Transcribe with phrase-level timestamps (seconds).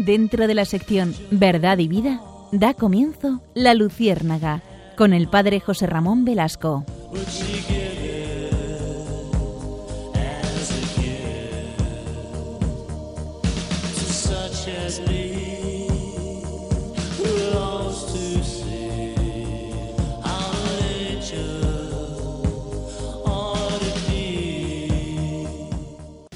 [0.00, 2.22] Dentro de la sección Verdad y Vida,
[2.52, 4.62] da comienzo La Luciérnaga
[4.96, 6.86] con el padre José Ramón Velasco.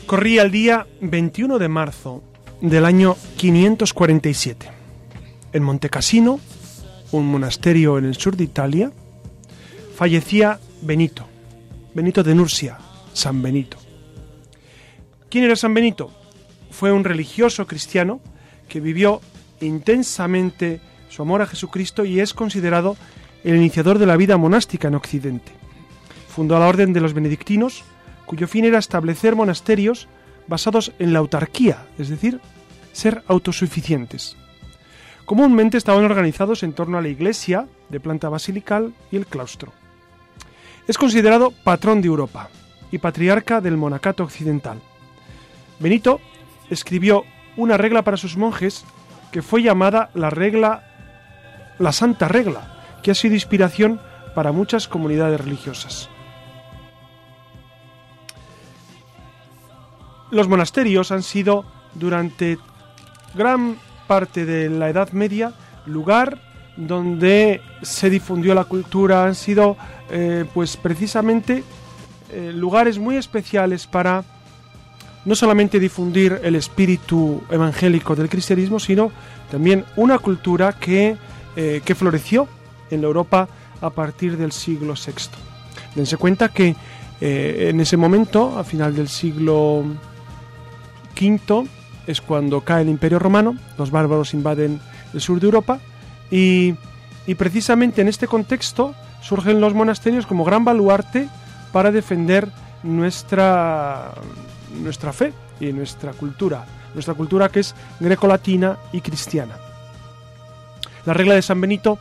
[0.04, 2.23] Corría el día 21 de marzo
[2.70, 4.70] del año 547.
[5.52, 6.41] En Montecassino,
[7.12, 8.90] un monasterio en el sur de Italia,
[9.95, 11.26] fallecía Benito,
[11.95, 12.79] Benito de Nursia,
[13.12, 13.76] San Benito.
[15.29, 16.10] ¿Quién era San Benito?
[16.70, 18.20] Fue un religioso cristiano
[18.66, 19.20] que vivió
[19.60, 22.96] intensamente su amor a Jesucristo y es considerado
[23.45, 25.52] el iniciador de la vida monástica en Occidente.
[26.29, 27.85] Fundó la Orden de los Benedictinos,
[28.24, 30.09] cuyo fin era establecer monasterios
[30.46, 32.40] basados en la autarquía, es decir,
[32.95, 34.37] ser autosuficientes.
[35.26, 39.73] Comúnmente estaban organizados en torno a la iglesia de planta basilical y el claustro.
[40.86, 42.48] Es considerado patrón de Europa
[42.90, 44.80] y patriarca del monacato occidental.
[45.78, 46.20] Benito
[46.70, 47.24] escribió
[47.56, 48.84] una regla para sus monjes
[49.32, 50.84] que fue llamada la regla
[51.79, 54.01] la Santa Regla, que ha sido inspiración
[54.34, 56.08] para muchas comunidades religiosas.
[60.30, 61.64] Los monasterios han sido
[61.95, 62.58] durante
[63.35, 65.53] gran parte de la Edad Media
[65.87, 66.38] lugar
[66.77, 69.76] donde se difundió la cultura, han sido
[70.10, 71.62] eh, pues precisamente
[72.32, 74.25] eh, lugares muy especiales para
[75.25, 79.10] no solamente difundir el espíritu evangélico del cristianismo, sino
[79.50, 81.16] también una cultura que,
[81.56, 82.48] eh, que floreció
[82.91, 83.48] en Europa
[83.81, 85.12] a partir del siglo VI.
[85.94, 86.75] Dense cuenta que
[87.20, 89.84] en ese momento, a final del siglo
[91.19, 91.69] V
[92.06, 94.81] es cuando cae el Imperio Romano, los bárbaros invaden
[95.12, 95.81] el sur de Europa
[96.31, 96.75] y,
[97.37, 101.28] precisamente en este contexto surgen los monasterios como gran baluarte
[101.72, 102.48] para defender
[102.82, 104.12] nuestra,
[104.82, 109.56] nuestra fe y nuestra cultura, nuestra cultura que es grecolatina y cristiana.
[111.06, 111.98] La regla de San Benito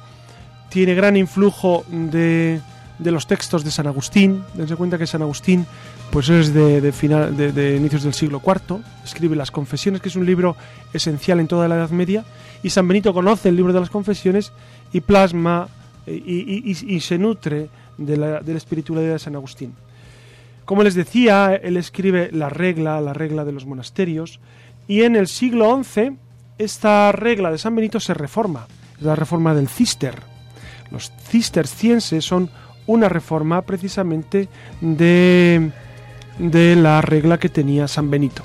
[0.69, 2.59] tiene gran influjo de,
[2.99, 4.43] de los textos de San Agustín.
[4.53, 5.65] Dense cuenta que San Agustín
[6.13, 10.27] pues es de, final, de, inicios del siglo IV, escribe las Confesiones, que es un
[10.27, 10.55] libro
[10.93, 12.23] esencial en toda la Edad Media,
[12.61, 14.53] y San Benito conoce el libro de las Confesiones
[14.91, 15.67] y plasma
[16.05, 19.73] eh, y, se nutre de la, de espiritualidad de San Agustín.
[20.65, 24.39] Como les decía, él escribe la regla, la regla de los monasterios,
[24.87, 26.11] y en el siglo XI
[26.59, 28.67] esta regla de San Benito se reforma,
[28.99, 30.21] es la reforma del cister.
[30.91, 32.51] Los cistercienses son
[32.85, 34.47] una reforma precisamente
[34.79, 35.71] de,
[36.37, 38.43] de la regla que tenía San Benito.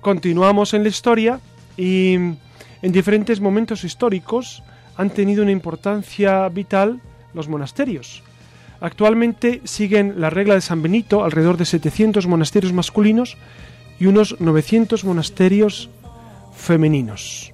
[0.00, 1.40] Continuamos en la historia
[1.76, 4.62] y en diferentes momentos históricos
[4.96, 7.00] han tenido una importancia vital
[7.34, 8.22] los monasterios.
[8.80, 13.36] Actualmente siguen la regla de San Benito alrededor de 700 monasterios masculinos
[13.98, 15.88] y unos 900 monasterios
[16.54, 17.52] femeninos.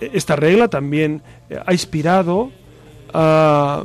[0.00, 1.22] Esta regla también
[1.66, 2.50] ha inspirado
[3.12, 3.84] a,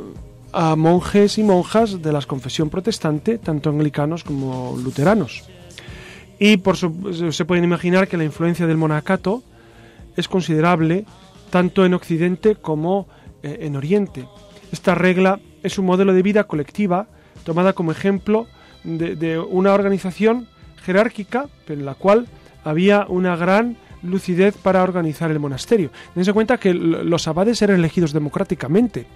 [0.52, 5.44] monjes y monjas de la confesión protestante, tanto anglicanos como luteranos.
[6.38, 9.42] Y por se pueden imaginar que la influencia del monacato
[10.16, 11.04] es considerable
[11.50, 13.06] tanto en Occidente como
[13.42, 14.26] eh, en Oriente.
[14.72, 17.08] Esta regla es un modelo de vida colectiva
[17.44, 18.46] tomada como ejemplo
[18.84, 20.48] de, una organización
[20.82, 22.26] jerárquica, en la cual
[22.64, 25.90] había una gran lucidez para organizar el monasterio.
[26.14, 29.06] Dense cuenta que los abades eran elegidos democráticamente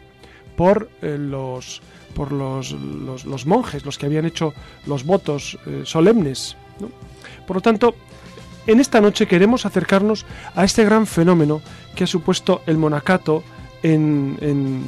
[0.56, 1.82] por eh, los
[2.14, 4.54] por los, los, monjes, los que habían hecho
[4.86, 6.56] los votos eh, solemnes.
[7.44, 7.96] Por lo tanto,
[8.68, 10.24] en esta noche queremos acercarnos
[10.54, 11.60] a este gran fenómeno
[11.96, 13.42] que ha supuesto el monacato
[13.82, 14.84] en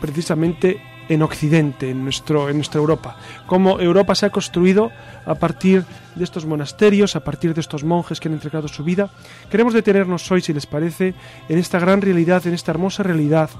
[0.00, 3.16] precisamente en Occidente, en, nuestro, en nuestra Europa.
[3.46, 4.90] Cómo Europa se ha construido
[5.24, 9.10] a partir de estos monasterios, a partir de estos monjes que han entregado su vida.
[9.50, 11.14] Queremos detenernos hoy, si les parece,
[11.48, 13.50] en esta gran realidad, en esta hermosa realidad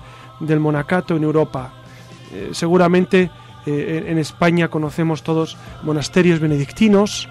[0.40, 1.72] del monacato en Europa.
[2.32, 3.30] Eh, seguramente
[3.66, 7.28] eh, en España conocemos todos monasterios benedictinos.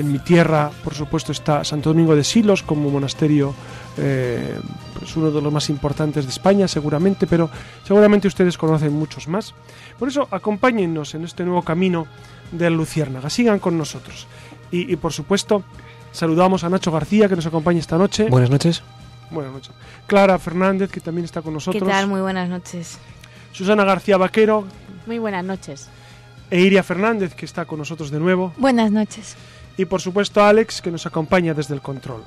[0.00, 3.54] En mi tierra, por supuesto, está Santo Domingo de Silos como monasterio
[3.98, 4.58] eh,
[5.02, 7.50] es uno de los más importantes de España, seguramente, pero
[7.84, 9.52] seguramente ustedes conocen muchos más.
[9.98, 12.06] Por eso, acompáñennos en este nuevo camino
[12.50, 14.26] de la Luciérnaga, sigan con nosotros.
[14.70, 15.64] Y, por supuesto,
[16.12, 18.26] saludamos a Nacho García, que nos acompaña esta noche.
[18.30, 18.82] Buenas noches.
[19.30, 19.72] Buenas noches.
[20.06, 21.82] Clara Fernández, que también está con nosotros.
[21.82, 22.06] ¿Qué tal?
[22.06, 22.96] Muy buenas noches.
[23.52, 24.64] Susana García Vaquero.
[25.04, 25.90] Muy buenas noches.
[26.50, 28.54] E Iria Fernández, que está con nosotros de nuevo.
[28.56, 29.36] Buenas noches.
[29.76, 32.22] Y por supuesto a Alex que nos acompaña desde el control.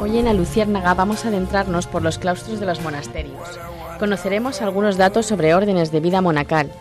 [0.00, 3.58] Hoy en la Luciérnaga vamos a adentrarnos por los claustros de los monasterios.
[3.98, 6.72] Conoceremos algunos datos sobre órdenes de vida monacal.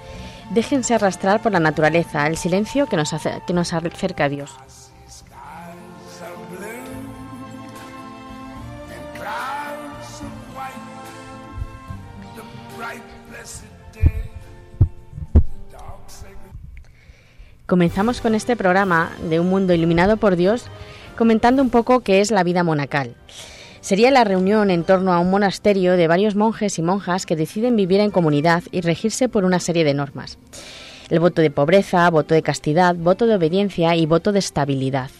[0.50, 3.14] Déjense arrastrar por la naturaleza, el silencio que nos,
[3.48, 4.52] que nos acerca a Dios.
[17.72, 20.66] Comenzamos con este programa de Un Mundo Iluminado por Dios
[21.22, 23.14] comentando un poco qué es la vida monacal.
[23.80, 27.76] Sería la reunión en torno a un monasterio de varios monjes y monjas que deciden
[27.76, 30.40] vivir en comunidad y regirse por una serie de normas.
[31.12, 35.12] El voto de pobreza, voto de castidad, voto de obediencia y voto de estabilidad.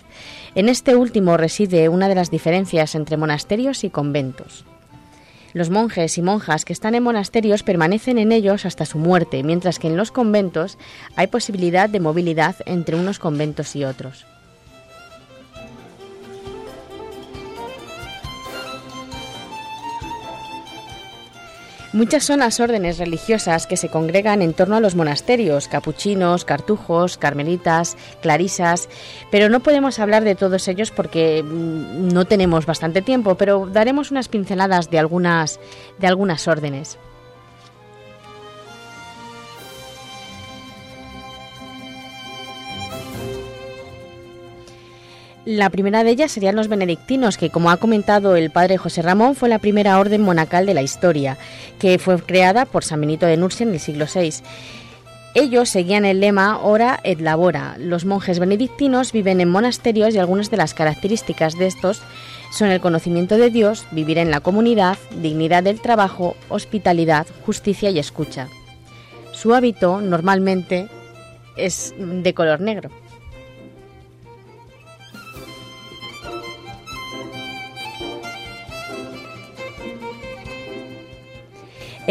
[0.56, 4.66] En este último reside una de las diferencias entre monasterios y conventos.
[5.54, 9.78] Los monjes y monjas que están en monasterios permanecen en ellos hasta su muerte, mientras
[9.78, 10.80] que en los conventos
[11.16, 14.26] hay posibilidad de movilidad entre unos conventos y otros.
[21.94, 27.18] Muchas son las órdenes religiosas que se congregan en torno a los monasterios, capuchinos, cartujos,
[27.18, 28.88] carmelitas, clarisas,
[29.30, 34.10] pero no podemos hablar de todos ellos porque mm, no tenemos bastante tiempo, pero daremos
[34.10, 35.60] unas pinceladas de algunas,
[36.00, 36.98] de algunas órdenes.
[45.46, 49.36] La primera de ellas serían los benedictinos, que como ha comentado el padre José Ramón,
[49.36, 51.38] fue la primera orden monacal de la historia,
[51.80, 54.34] que fue creada por San Benito de Nursia en el siglo VI.
[55.34, 57.76] Ellos seguían el lema Ora et Labora.
[57.80, 62.04] Los monjes benedictinos viven en monasterios y algunas de las características de estos
[62.52, 67.98] son el conocimiento de Dios, vivir en la comunidad, dignidad del trabajo, hospitalidad, justicia y
[67.98, 68.48] escucha.
[69.32, 70.88] Su hábito normalmente
[71.56, 72.92] es de color negro.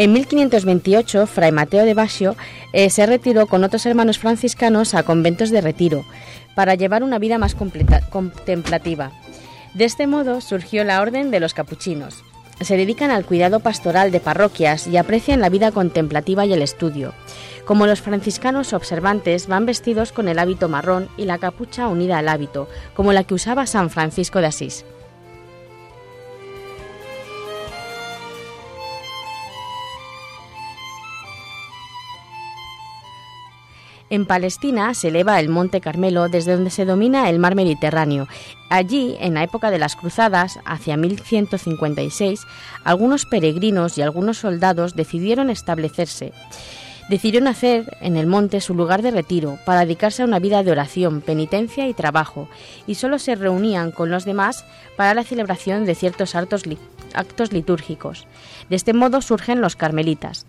[0.01, 2.35] En 1528, Fray Mateo de Basio
[2.73, 6.05] eh, se retiró con otros hermanos franciscanos a conventos de retiro
[6.55, 9.11] para llevar una vida más contemplativa.
[9.75, 12.23] De este modo surgió la Orden de los Capuchinos.
[12.61, 17.13] Se dedican al cuidado pastoral de parroquias y aprecian la vida contemplativa y el estudio.
[17.67, 22.27] Como los franciscanos observantes van vestidos con el hábito marrón y la capucha unida al
[22.27, 24.83] hábito, como la que usaba San Francisco de Asís.
[34.11, 38.27] En Palestina se eleva el Monte Carmelo desde donde se domina el mar Mediterráneo.
[38.69, 42.45] Allí, en la época de las Cruzadas, hacia 1156,
[42.83, 46.33] algunos peregrinos y algunos soldados decidieron establecerse.
[47.07, 50.71] Decidieron hacer en el monte su lugar de retiro para dedicarse a una vida de
[50.71, 52.49] oración, penitencia y trabajo,
[52.87, 54.65] y solo se reunían con los demás
[54.97, 56.65] para la celebración de ciertos actos,
[57.53, 58.27] litúrgicos.
[58.69, 60.45] De este modo surgen los carmelitas.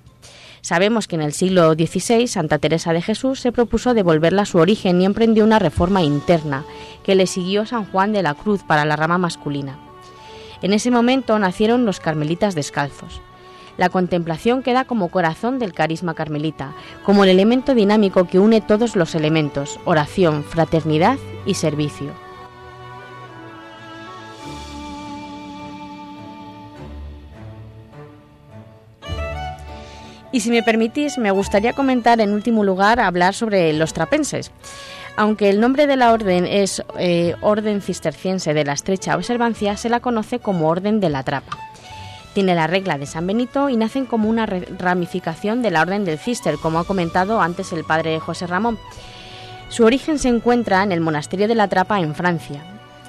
[0.63, 4.59] Sabemos que en el siglo XVI Santa Teresa de Jesús se propuso devolverla a su
[4.59, 6.65] origen y emprendió una reforma interna,
[7.03, 9.77] que le siguió San Juan de la Cruz para la rama masculina.
[10.63, 13.21] En ese momento nacieron los carmelitas descalzos.
[13.77, 18.95] La contemplación queda como corazón del carisma carmelita, como el elemento dinámico que une todos
[18.95, 22.13] los elementos, oración, fraternidad y servicio.
[30.33, 34.51] Y si me permitís, me gustaría comentar en último lugar hablar sobre los trapenses.
[35.15, 39.91] Aunque el nombre de la orden es eh, Orden Cisterciense de la Estrecha Observancia, se
[39.91, 41.59] la conoce como Orden de la Trapa.
[42.33, 46.19] Tiene la regla de San Benito y nacen como una ramificación de la Orden del
[46.19, 48.79] Cister, como ha comentado antes el padre José Ramón.
[49.69, 52.63] Su origen se encuentra en el monasterio de la Trapa en Francia.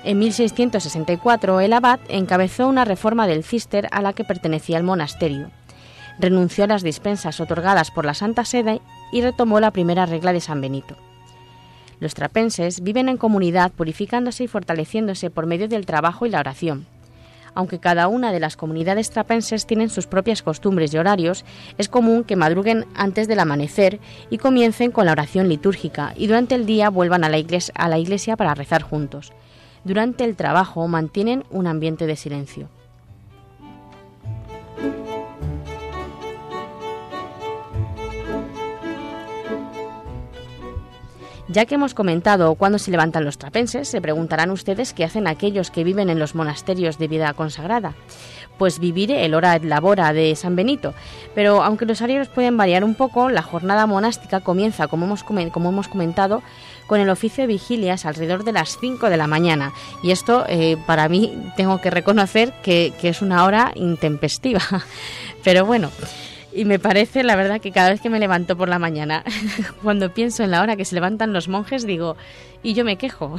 [0.03, 5.49] En 1664 el abad encabezó una reforma del Cister a la que pertenecía el monasterio
[6.19, 10.41] renunció a las dispensas otorgadas por la Santa Sede y retomó la primera regla de
[10.41, 10.95] San Benito.
[11.99, 16.85] Los trapenses viven en comunidad purificándose y fortaleciéndose por medio del trabajo y la oración.
[17.55, 21.45] Aunque cada una de las comunidades trapenses tienen sus propias costumbres y horarios,
[21.77, 26.55] es común que madruguen antes del amanecer y comiencen con la oración litúrgica y durante
[26.55, 29.31] el día vuelvan a la iglesia, a la iglesia para rezar juntos.
[29.83, 32.69] Durante el trabajo mantienen un ambiente de silencio.
[41.53, 45.69] Ya que hemos comentado cuándo se levantan los trapenses, se preguntarán ustedes qué hacen aquellos
[45.69, 47.93] que viven en los monasterios de vida consagrada.
[48.57, 50.95] Pues vivir el hora et labora de San Benito.
[51.35, 55.69] Pero aunque los horarios pueden variar un poco, la jornada monástica comienza, como hemos, como
[55.69, 56.41] hemos comentado,
[56.87, 59.73] con el oficio de vigilias alrededor de las 5 de la mañana.
[60.01, 64.61] Y esto, eh, para mí, tengo que reconocer que, que es una hora intempestiva.
[65.43, 65.91] Pero bueno.
[66.55, 69.23] Y me parece, la verdad, que cada vez que me levanto por la mañana,
[69.83, 72.15] cuando pienso en la hora que se levantan los monjes, digo,
[72.61, 73.37] y yo me quejo.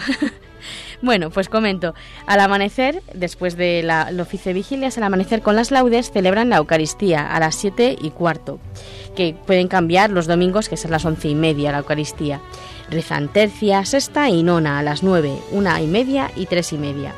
[1.03, 1.95] bueno, pues comento.
[2.27, 6.57] Al amanecer, después del de oficio de vigilias, al amanecer con las laudes, celebran la
[6.57, 8.59] Eucaristía a las siete y cuarto,
[9.15, 12.41] que pueden cambiar los domingos, que es a las once y media la Eucaristía.
[12.91, 17.15] Rezan tercia, sexta y nona a las nueve, una y media y tres y media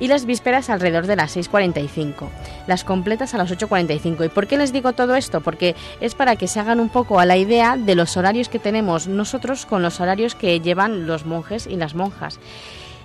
[0.00, 2.28] y las vísperas alrededor de las 6.45,
[2.66, 4.26] las completas a las 8.45.
[4.26, 5.40] ¿Y por qué les digo todo esto?
[5.40, 8.58] Porque es para que se hagan un poco a la idea de los horarios que
[8.58, 12.38] tenemos nosotros con los horarios que llevan los monjes y las monjas.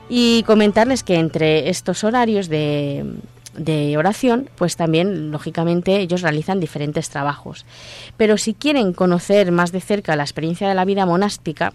[0.09, 3.05] Y comentarles que entre estos horarios de,
[3.57, 7.65] de oración, pues también, lógicamente, ellos realizan diferentes trabajos.
[8.15, 11.73] Pero si quieren conocer más de cerca la experiencia de la vida monástica,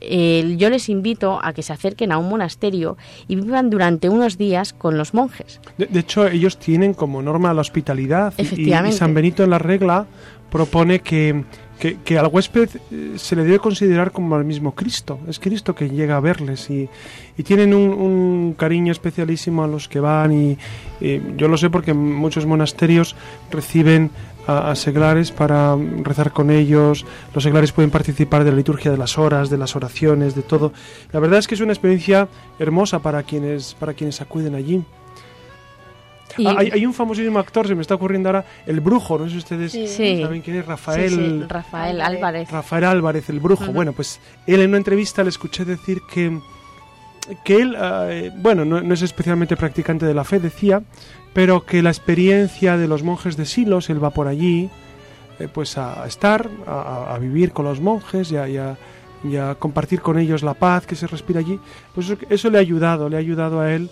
[0.00, 2.96] yo les invito a que se acerquen a un monasterio
[3.28, 5.60] y vivan durante unos días con los monjes.
[5.76, 10.06] De, hecho, ellos tienen como norma la hospitalidad y, y, San Benito en la regla
[10.50, 11.44] propone que,
[12.04, 15.18] que, al huésped eh, se le debe considerar como al mismo Cristo.
[15.28, 16.88] Es Cristo que llega a verles y,
[17.38, 20.58] y tienen un, cariño especialísimo a los que van y,
[21.36, 23.16] yo lo sé porque muchos monasterios
[23.50, 24.10] reciben
[24.58, 27.04] a, seglares para rezar con ellos.
[27.34, 30.72] Los seglares pueden participar de la liturgia de las horas, de las oraciones, de todo.
[31.12, 32.28] La verdad es que es una experiencia
[32.58, 34.82] hermosa para quienes, para quienes acuden allí.
[36.46, 39.38] Ah, hay, un famosísimo actor, se me está ocurriendo ahora, el brujo, no sé si
[39.38, 42.50] ustedes saben quién es, Rafael, Rafael Álvarez.
[42.50, 43.72] Rafael Álvarez, el brujo.
[43.72, 46.40] Bueno, pues él en una entrevista le escuché decir que,
[47.44, 50.82] que él, ah, eh, bueno, no, es especialmente practicante de la fe, decía,
[51.32, 54.70] pero que la experiencia de los monjes de Silos, él va por allí,
[55.38, 58.76] eh, pues a, estar, a, vivir con los monjes y a,
[59.58, 61.58] compartir con ellos la paz que se respira allí,
[61.94, 63.90] pues eso, le ha ayudado, le ha ayudado a él,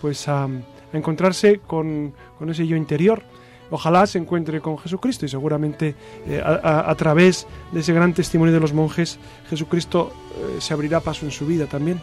[0.00, 0.48] pues a
[0.92, 2.12] encontrarse con,
[2.48, 3.22] ese yo interior.
[3.70, 5.94] Ojalá se encuentre con Jesucristo y seguramente
[6.28, 11.24] eh, a, través de ese gran testimonio de los monjes, Jesucristo eh, se abrirá paso
[11.24, 11.98] en su vida también.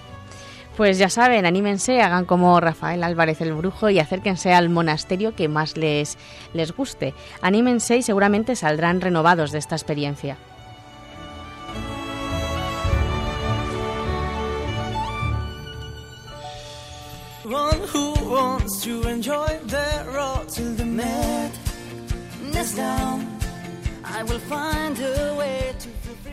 [0.78, 5.48] Pues ya saben, anímense, hagan como Rafael Álvarez el Brujo y acérquense al monasterio que
[5.48, 6.18] más les,
[6.54, 7.14] les guste.
[7.42, 10.38] Anímense y seguramente saldrán renovados de esta experiencia.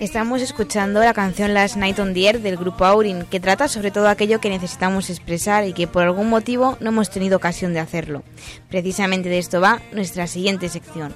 [0.00, 3.90] Estamos escuchando la canción Last Night on the Air del grupo Aurin, que trata sobre
[3.90, 7.80] todo aquello que necesitamos expresar y que por algún motivo no hemos tenido ocasión de
[7.80, 8.22] hacerlo.
[8.68, 11.12] Precisamente de esto va nuestra siguiente sección.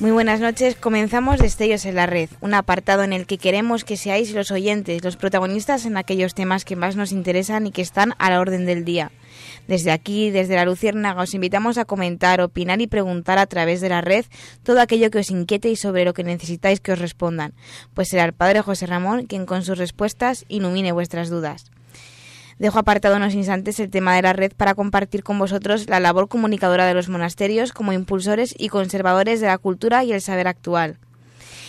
[0.00, 0.76] Muy buenas noches.
[0.76, 5.02] Comenzamos Destellos en la Red, un apartado en el que queremos que seáis los oyentes,
[5.02, 8.64] los protagonistas en aquellos temas que más nos interesan y que están a la orden
[8.64, 9.10] del día.
[9.66, 13.88] Desde aquí, desde la Luciérnaga, os invitamos a comentar, opinar y preguntar a través de
[13.88, 14.24] la red
[14.62, 17.54] todo aquello que os inquiete y sobre lo que necesitáis que os respondan,
[17.92, 21.72] pues será el Padre José Ramón quien con sus respuestas ilumine vuestras dudas.
[22.58, 26.26] Dejo apartado unos instantes el tema de la red para compartir con vosotros la labor
[26.26, 30.98] comunicadora de los monasterios como impulsores y conservadores de la cultura y el saber actual.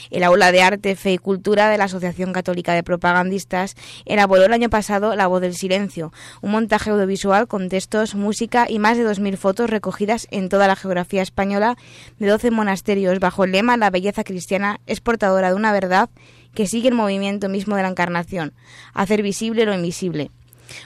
[0.10, 4.54] El Aula de Arte, Fe y Cultura de la Asociación Católica de Propagandistas elaboró el
[4.54, 9.06] año pasado La Voz del Silencio, un montaje audiovisual con textos, música y más de
[9.06, 11.78] 2.000 fotos recogidas en toda la geografía española
[12.18, 16.10] de 12 monasterios bajo el lema La belleza cristiana es portadora de una verdad
[16.56, 18.54] que sigue el movimiento mismo de la encarnación,
[18.96, 20.32] hacer visible lo invisible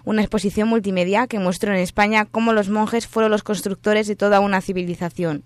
[0.05, 4.39] una exposición multimedia que mostró en España cómo los monjes fueron los constructores de toda
[4.39, 5.43] una civilización.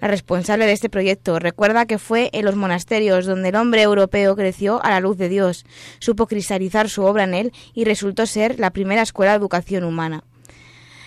[0.00, 4.34] La responsable de este proyecto recuerda que fue en los monasterios donde el hombre europeo
[4.34, 5.66] creció a la luz de Dios,
[5.98, 10.24] supo cristalizar su obra en él y resultó ser la primera escuela de educación humana.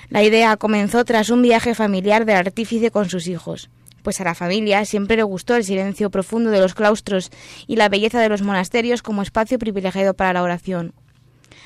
[0.09, 3.69] La idea comenzó tras un viaje familiar del artífice con sus hijos,
[4.03, 7.31] pues a la familia siempre le gustó el silencio profundo de los claustros
[7.65, 10.93] y la belleza de los monasterios como espacio privilegiado para la oración.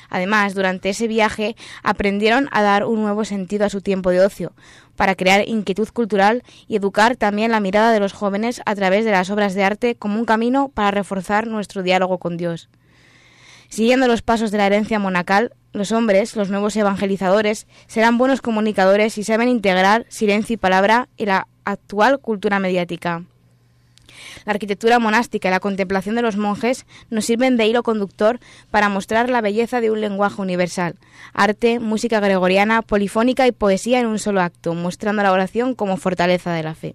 [0.08, 4.52] Además, durante ese viaje aprendieron a dar un nuevo sentido a su tiempo de ocio,
[4.96, 9.12] para crear inquietud cultural y educar también la mirada de los jóvenes a través de
[9.12, 12.68] las obras de arte como un camino para reforzar nuestro diálogo con Dios.
[13.68, 19.18] Siguiendo los pasos de la herencia monacal, los hombres, los nuevos evangelizadores, serán buenos comunicadores
[19.18, 23.24] y saben integrar silencio y palabra en la actual cultura mediática.
[24.48, 28.40] La arquitectura monástica y la contemplación de los monjes nos sirven de hilo conductor
[28.70, 30.94] para mostrar la belleza de un lenguaje universal,
[31.34, 36.54] arte, música gregoriana, polifónica y poesía en un solo acto, mostrando la oración como fortaleza
[36.54, 36.94] de la fe.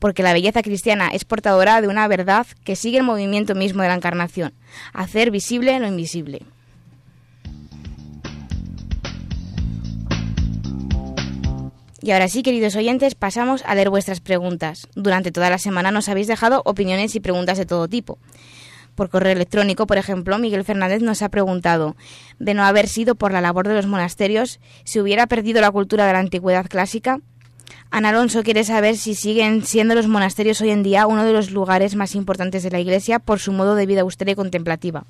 [0.00, 3.88] Porque la belleza cristiana es portadora de una verdad que sigue el movimiento mismo de
[3.90, 4.52] la encarnación,
[4.92, 6.42] hacer visible lo invisible.
[12.04, 14.88] Y ahora sí, queridos oyentes, pasamos a leer vuestras preguntas.
[14.94, 18.18] Durante toda la semana nos habéis dejado opiniones y preguntas de todo tipo.
[18.94, 21.96] Por correo electrónico, por ejemplo, Miguel Fernández nos ha preguntado,
[22.38, 26.06] de no haber sido por la labor de los monasterios, ¿se hubiera perdido la cultura
[26.06, 27.20] de la antigüedad clásica?
[27.90, 31.52] Ana Alonso quiere saber si siguen siendo los monasterios hoy en día uno de los
[31.52, 35.06] lugares más importantes de la Iglesia por su modo de vida austera y contemplativa.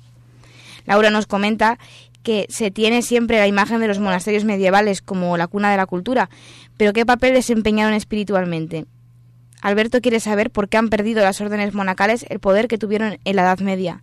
[0.85, 1.77] Laura nos comenta
[2.25, 5.85] que se tiene siempre la imagen de los monasterios medievales como la cuna de la
[5.85, 6.31] cultura,
[6.75, 8.85] pero ¿qué papel desempeñaron espiritualmente?
[9.61, 13.35] Alberto quiere saber por qué han perdido las órdenes monacales el poder que tuvieron en
[13.35, 14.01] la Edad Media.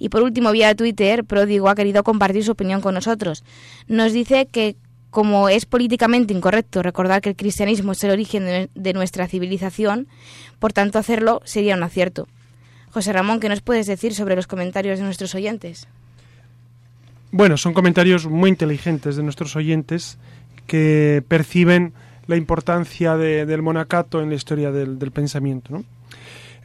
[0.00, 3.44] Y por último, vía Twitter, Pródigo ha querido compartir su opinión con nosotros.
[3.86, 4.76] Nos dice que
[5.10, 10.08] como es políticamente incorrecto recordar que el cristianismo es el origen de nuestra civilización,
[10.58, 12.26] por tanto hacerlo sería un acierto.
[12.90, 15.86] José Ramón, ¿qué nos puedes decir sobre los comentarios de nuestros oyentes?
[17.32, 20.18] Bueno, son comentarios muy inteligentes de nuestros oyentes
[20.66, 21.92] que perciben
[22.26, 25.84] la importancia del monacato en la historia del, pensamiento.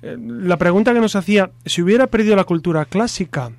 [0.02, 3.52] Eh, la pregunta que nos hacía, si hubiera perdido la cultura clásica,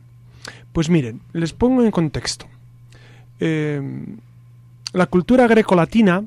[0.72, 2.46] pues miren, les pongo en contexto.
[3.40, 3.80] Eh,
[4.92, 6.24] la cultura grecolatina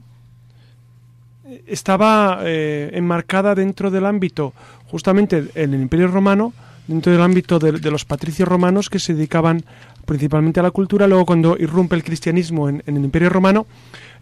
[1.67, 4.53] estaba eh, enmarcada dentro del ámbito,
[4.87, 6.53] justamente en el Imperio Romano,
[6.87, 9.65] dentro del ámbito de, los patricios romanos que se dedicaban
[10.05, 11.07] principalmente a la cultura.
[11.07, 13.65] Luego, cuando irrumpe el cristianismo en, el Imperio Romano,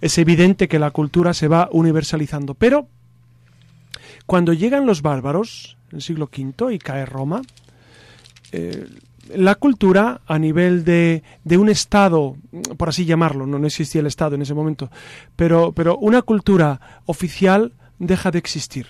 [0.01, 2.53] es evidente que la cultura se va universalizando.
[2.53, 2.87] Pero
[4.25, 7.41] cuando llegan los bárbaros, en el siglo V, y cae Roma,
[8.51, 8.87] eh,
[9.35, 12.35] la cultura a nivel de, de, un Estado,
[12.77, 14.89] por así llamarlo, no, no existía el Estado en ese momento,
[15.35, 18.87] pero, pero una cultura oficial deja de existir.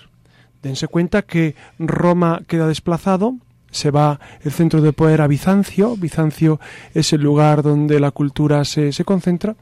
[0.62, 3.36] Dense cuenta que Roma queda desplazado,
[3.74, 5.96] se va el centro de poder a Bizancio.
[5.96, 6.60] Bizancio
[6.94, 9.56] es el lugar donde la cultura se, se concentra.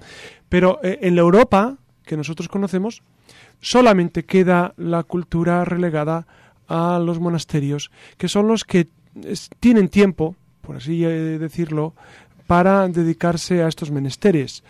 [0.51, 3.03] Pero eh, en la Europa que nosotros conocemos,
[3.61, 6.27] solamente queda la cultura relegada
[6.69, 8.89] a los monasterios, que son los que
[9.61, 11.95] tienen tiempo, por así eh, decirlo,
[12.47, 14.63] para dedicarse a estos menesteres.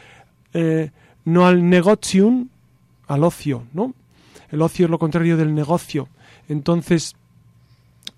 [0.54, 0.90] Eh,
[1.24, 2.48] no al negotium,
[3.08, 3.92] al ocio, ¿no?
[4.52, 6.08] El ocio es lo contrario del negocio.
[6.48, 7.16] Entonces,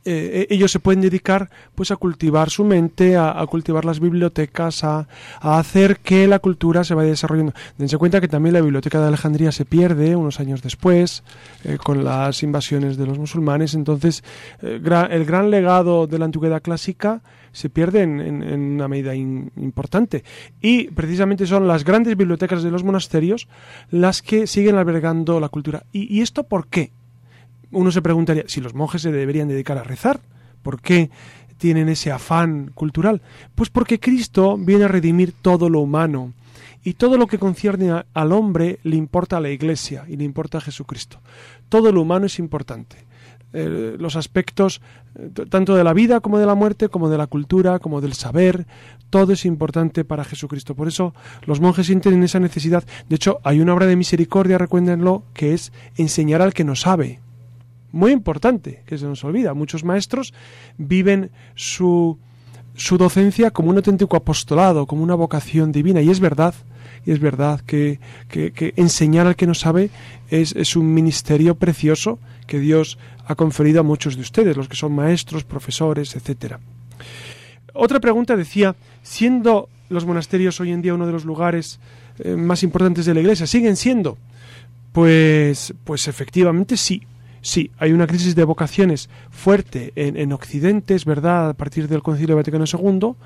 [0.05, 5.07] eh, ellos se pueden dedicar pues a cultivar su mente, a, cultivar las bibliotecas, a,
[5.41, 7.55] hacer que la cultura se vaya desarrollando.
[7.79, 11.23] Dense cuenta que también la biblioteca de Alejandría se pierde unos años después
[11.65, 13.75] eh, con las invasiones de los musulmanes.
[13.75, 14.23] Entonces,
[14.63, 20.25] eh, el gran legado de la antigüedad clásica se pierde en, una medida importante.
[20.61, 23.49] Y precisamente son las grandes bibliotecas de los monasterios
[23.91, 25.85] las que siguen albergando la cultura.
[25.93, 26.93] ¿Y, y esto por qué?
[27.75, 30.21] Uno se preguntaría si los monjes se deberían dedicar a rezar.
[30.63, 31.11] ¿Por qué
[31.59, 33.21] tienen ese afán cultural?
[33.55, 36.33] Pues porque Cristo viene a redimir todo lo humano
[36.83, 40.59] y todo lo que concierne al hombre le importa a la Iglesia y le importa
[40.59, 41.21] a Jesucristo.
[41.69, 42.97] Todo lo humano es importante.
[43.57, 44.81] Eh, los aspectos
[45.17, 48.15] eh, tanto de la vida como de la muerte, como de la cultura, como del
[48.15, 48.67] saber,
[49.11, 50.75] todo es importante para Jesucristo.
[50.75, 51.15] Por eso
[51.47, 52.85] los monjes sienten esa necesidad.
[53.09, 57.21] De hecho, hay una obra de misericordia, recuérdenlo, que es enseñar al que no sabe
[57.95, 59.55] muy importante, que se nos olvida.
[59.55, 60.35] Muchos maestros
[60.77, 62.19] viven su,
[62.75, 66.03] su docencia como un auténtico apostolado, como una vocación divina.
[66.03, 66.55] Y es verdad,
[67.07, 69.91] y es verdad que, que, enseñar al que no sabe
[70.29, 74.77] es, es, un ministerio precioso que Dios ha conferido a muchos de ustedes, los que
[74.77, 76.59] son maestros, profesores, etcétera.
[77.75, 81.79] Otra pregunta decía, siendo los monasterios hoy en día uno de los lugares
[82.19, 84.19] eh, más importantes de la Iglesia, ¿siguen siendo?
[84.93, 87.03] Pues, pues efectivamente sí,
[87.45, 92.37] Sí, hay una crisis de vocaciones fuerte en, Occidente, es verdad, a partir del Concilio
[92.37, 93.17] Vaticano II,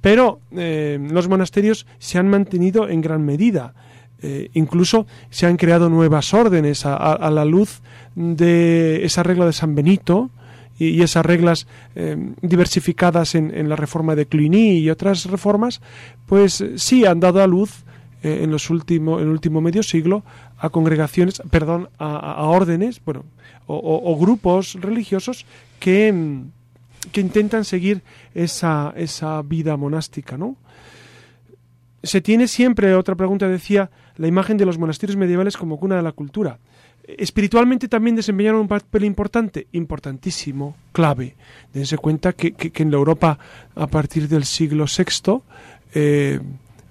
[0.00, 3.74] pero eh, los monasterios se han mantenido en gran medida.
[4.22, 7.82] Eh, incluso se han creado nuevas órdenes a, la luz
[8.14, 10.30] de esa regla de San Benito
[10.78, 15.82] y, esas reglas eh, diversificadas en, la reforma de Cluny y otras reformas,
[16.24, 17.84] pues sí han dado a luz
[18.26, 20.24] eh, en los últimos en el último medio siglo
[20.58, 23.24] a congregaciones, perdón, a, órdenes, bueno,
[23.68, 25.46] o, grupos religiosos
[25.78, 26.12] que,
[27.12, 28.02] que intentan seguir
[28.34, 30.56] esa, esa vida monástica, ¿no?
[32.02, 36.02] Se tiene siempre, otra pregunta decía, la imagen de los monasterios medievales como cuna de
[36.02, 36.58] la cultura.
[37.06, 41.36] Espiritualmente también desempeñaron un papel importante, importantísimo, clave.
[41.72, 43.38] Dense cuenta que, en la Europa
[43.76, 45.42] a partir del siglo VI
[45.94, 46.40] eh,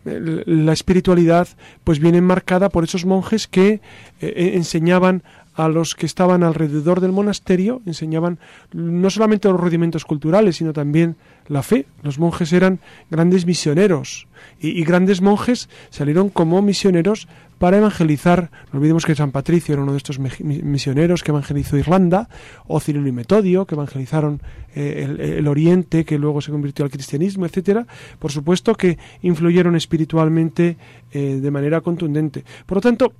[0.05, 1.47] la espiritualidad
[1.83, 3.81] pues viene marcada por esos monjes que
[4.21, 5.23] eh, enseñaban
[5.55, 8.39] a los que estaban alrededor del monasterio, enseñaban
[8.73, 11.15] no solamente los rudimentos culturales, sino también
[11.47, 11.85] la fe.
[12.03, 14.27] Los monjes eran grandes misioneros
[14.59, 18.51] y, grandes monjes salieron como misioneros para evangelizar.
[18.71, 22.29] No olvidemos que San Patricio era uno de estos misioneros que evangelizó Irlanda,
[22.67, 24.41] o Cirilo y Metodio, que evangelizaron
[24.75, 27.87] eh, el, Oriente, que luego se convirtió al cristianismo, etcétera.
[28.19, 30.77] Por supuesto que influyeron espiritualmente
[31.11, 32.43] eh, de manera contundente.
[32.65, 33.13] Por lo tanto,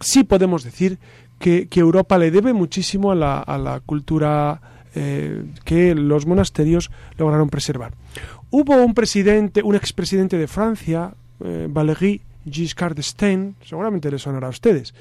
[0.00, 0.98] sí podemos decir
[1.38, 4.60] que, Europa le debe muchísimo a la, cultura
[4.94, 7.92] eh, que los monasterios lograron preservar.
[8.50, 11.14] Hubo un presidente, un expresidente de Francia,
[11.68, 14.94] Valéry Giscard d'Estaing, seguramente le sonará a ustedes.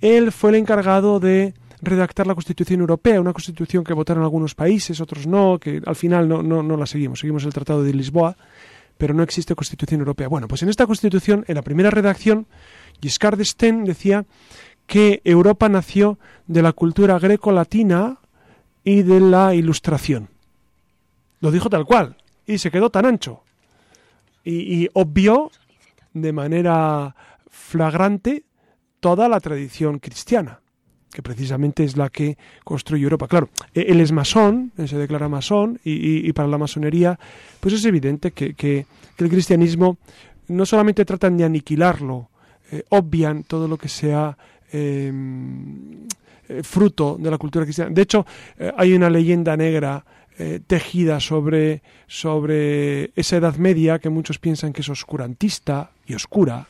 [0.00, 5.00] Él fue el encargado de redactar la Constitución Europea, una constitución que votaron algunos países,
[5.00, 8.36] otros no, que al final no, no, no la seguimos, seguimos el Tratado de Lisboa,
[8.98, 10.28] pero no existe Constitución Europea.
[10.28, 12.46] Bueno, pues en esta Constitución, en la primera redacción,
[13.00, 14.24] Giscard d'Estaing decía
[14.86, 18.18] que Europa nació de la cultura greco-latina
[18.84, 20.28] y de la ilustración.
[21.40, 23.42] Lo dijo tal cual y se quedó tan ancho.
[24.44, 25.50] Y, obvió
[26.22, 27.14] de manera
[27.48, 28.44] flagrante
[29.00, 30.60] toda la tradición cristiana,
[31.12, 33.28] que precisamente es la que construye Europa.
[33.28, 37.18] Claro, e, él es masón, se declara masón, y, para la masonería,
[37.60, 38.86] pues es evidente que,
[39.18, 39.98] el cristianismo
[40.48, 42.30] no solamente tratan de aniquilarlo,
[42.70, 44.36] eh, obvian todo lo que sea
[44.72, 46.06] Em,
[46.48, 47.90] eh, fruto de la cultura cristiana.
[47.92, 48.26] De hecho,
[48.58, 50.04] eh, hay una leyenda negra
[50.38, 56.68] eh, tejida sobre, sobre esa Edad Media que muchos piensan que es oscurantista y oscura,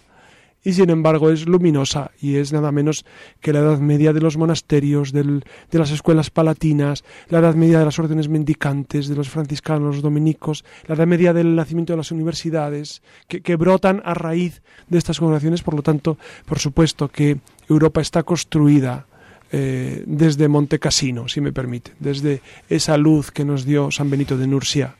[0.66, 3.04] y sin embargo es luminosa y es nada menos
[3.40, 7.84] que la edad media de los monasterios, de las escuelas palatinas, la edad media de
[7.84, 12.10] las órdenes mendicantes, de los franciscanos, los dominicos, la edad media del nacimiento de las
[12.10, 15.62] universidades, que, brotan a raíz de estas congregaciones.
[15.62, 19.06] Por lo tanto, por supuesto que Europa está construida
[19.52, 24.36] eh, desde Monte Cassino, si me permite, desde esa luz que nos dio San Benito
[24.36, 24.96] de Nursia.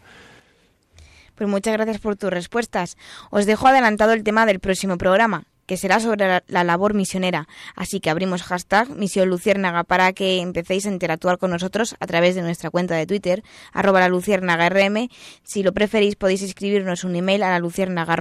[1.35, 2.97] Pues muchas gracias por tus respuestas.
[3.31, 7.48] Os dejo adelantado el tema del próximo programa, que será sobre la, labor misionera.
[7.74, 12.35] Así que abrimos hashtag Misión Luciérnaga para que empecéis a interactuar con nosotros a través
[12.35, 15.09] de nuestra cuenta de Twitter, arroba la luciérnaga rm.
[15.42, 18.16] Si lo preferís podéis escribirnos un email a la luciérnaga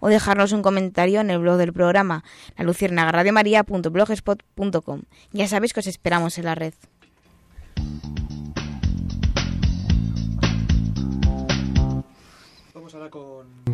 [0.00, 2.24] o dejarnos un comentario en el blog del programa,
[2.56, 5.02] la luciérnaga radiomaria.blogspot.com.
[5.32, 6.74] Ya sabéis que os esperamos en la red.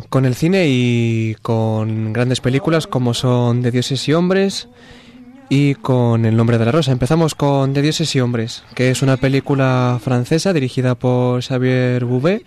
[0.09, 0.25] Con...
[0.25, 4.67] el cine y con grandes películas como son De Dioses y Hombres
[5.49, 6.91] y con El nombre de la rosa.
[6.91, 12.43] Empezamos con De Dioses y Hombres, que es una película francesa dirigida por Xavier Bouvet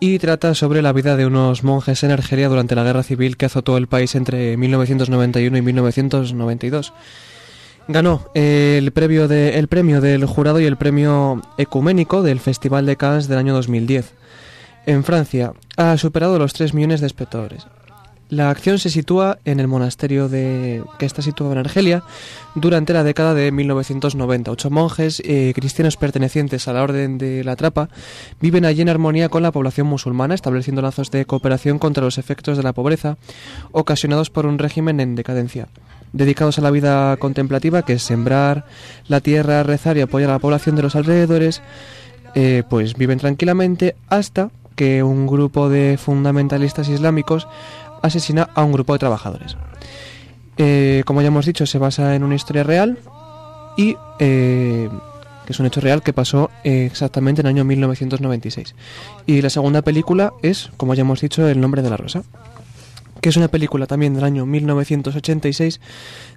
[0.00, 3.46] y trata sobre la vida de unos monjes en Argelia durante la guerra civil que
[3.46, 6.92] azotó el país entre 1991 y 1992.
[7.86, 12.96] Ganó el premio, de, el premio del jurado y el premio ecuménico del Festival de
[12.96, 14.12] Cannes del año 2010.
[14.86, 17.66] En Francia ha superado los 3 millones de espectadores.
[18.30, 22.02] La acción se sitúa en el monasterio de que está situado en Argelia
[22.54, 24.50] durante la década de 1990.
[24.50, 27.90] Ocho monjes eh, cristianos pertenecientes a la Orden de la Trapa
[28.40, 32.56] viven allí en armonía con la población musulmana, estableciendo lazos de cooperación contra los efectos
[32.56, 33.18] de la pobreza
[33.72, 35.68] ocasionados por un régimen en decadencia.
[36.12, 38.64] Dedicados a la vida contemplativa, que es sembrar
[39.06, 41.60] la tierra, rezar y apoyar a la población de los alrededores,
[42.34, 47.48] eh, pues viven tranquilamente hasta que un grupo de fundamentalistas islámicos
[48.02, 49.56] asesina a un grupo de trabajadores.
[50.56, 52.98] Eh, como ya hemos dicho, se basa en una historia real
[53.76, 54.88] y eh,
[55.46, 58.74] que es un hecho real que pasó exactamente en el año 1996.
[59.26, 62.22] Y la segunda película es, como ya hemos dicho, El nombre de la rosa,
[63.24, 65.80] que es una película también del año 1986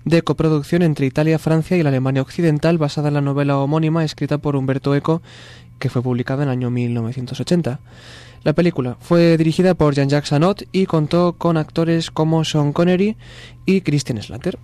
[0.05, 4.37] de coproducción entre Italia, Francia y la Alemania Occidental, basada en la novela homónima escrita
[4.37, 5.21] por Humberto Eco,
[5.79, 7.79] que fue publicada en el año 1980.
[8.43, 13.17] La película fue dirigida por Jean-Jacques Anot y contó con actores como Sean Connery
[13.65, 14.57] y Christian Slater.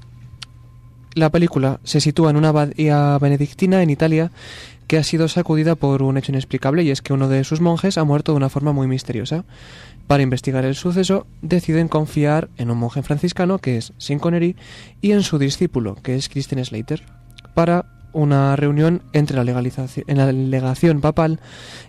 [1.15, 4.31] La película se sitúa en una abadía benedictina en Italia
[4.87, 7.97] que ha sido sacudida por un hecho inexplicable y es que uno de sus monjes
[7.97, 9.45] ha muerto de una forma muy misteriosa.
[10.07, 14.55] Para investigar el suceso, deciden confiar en un monje franciscano, que es Sean Connery,
[15.01, 17.03] y en su discípulo, que es Christian Slater,
[17.53, 21.39] para una reunión entre la, en la legación papal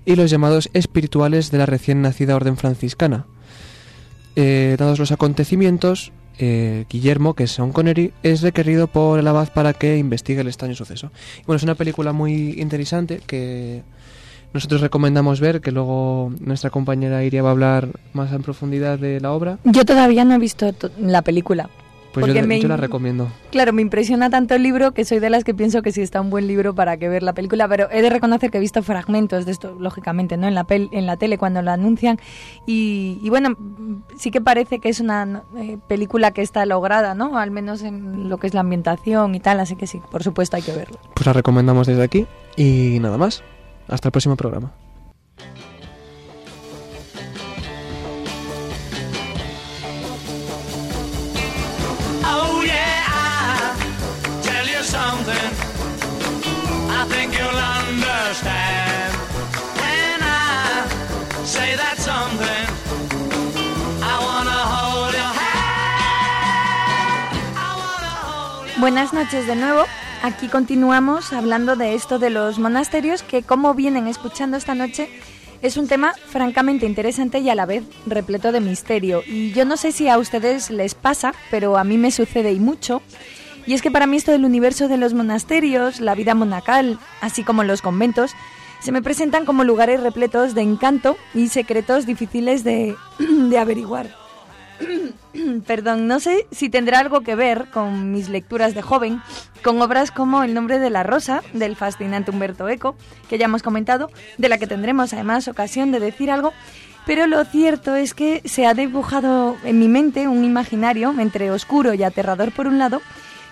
[0.05, 3.27] y los llamados espirituales de la recién nacida orden franciscana.
[4.37, 9.53] Eh, dados los acontecimientos, eh, Guillermo, que es Sean Connery, es requerido por el abad
[9.53, 11.13] para que investigue el extraño suceso.
[11.47, 13.83] Bueno, es una película muy interesante que
[14.53, 19.21] nosotros recomendamos ver, que luego nuestra compañera Iria va a hablar más en profundidad de
[19.21, 19.59] la obra.
[19.65, 21.71] Yo todavía no he visto la película.
[22.21, 23.29] Pues yo, me, la recomiendo.
[23.51, 26.21] Claro, me impresiona tanto el libro que soy de las que pienso que sí está
[26.21, 28.83] un buen libro para que ver la película, pero he de reconocer que he visto
[28.83, 30.47] fragmentos de esto, lógicamente, ¿no?
[30.47, 32.19] En la, en la tele cuando lo anuncian.
[32.67, 33.57] Y, bueno,
[34.17, 37.37] sí que parece que es una eh, película que está lograda, ¿no?
[37.37, 40.57] Al menos en lo que es la ambientación y tal, así que sí, por supuesto
[40.57, 40.99] hay que verlo.
[41.15, 43.43] Pues la recomendamos desde aquí y nada más.
[43.89, 44.73] Hasta el próximo programa.
[68.85, 69.85] Buenas noches de nuevo.
[70.23, 75.09] Aquí continuamos hablando de esto de los monasterios que como vienen escuchando esta noche
[75.63, 79.23] es un tema francamente interesante y a la vez repleto de misterio.
[79.27, 82.61] Y yo no sé si a ustedes les pasa, pero a mí me sucede y
[82.61, 83.01] mucho.
[83.67, 87.45] Y es que para mí esto del universo de los monasterios, la vida monacal, así
[87.45, 88.33] como los conventos,
[88.81, 92.97] se me presentan como lugares repletos de encanto y secretos difíciles de,
[93.59, 94.15] averiguar.
[95.67, 99.23] Perdón, no sé si tendrá algo que ver con mis lecturas de joven,
[99.63, 102.95] con obras como El nombre de la rosa, del fascinante Humberto Eco,
[103.31, 106.53] que ya hemos comentado, de la que tendremos además ocasión de decir algo,
[107.07, 111.95] pero lo cierto es que se ha dibujado en mi mente un imaginario entre oscuro
[111.95, 113.01] y aterrador por un lado,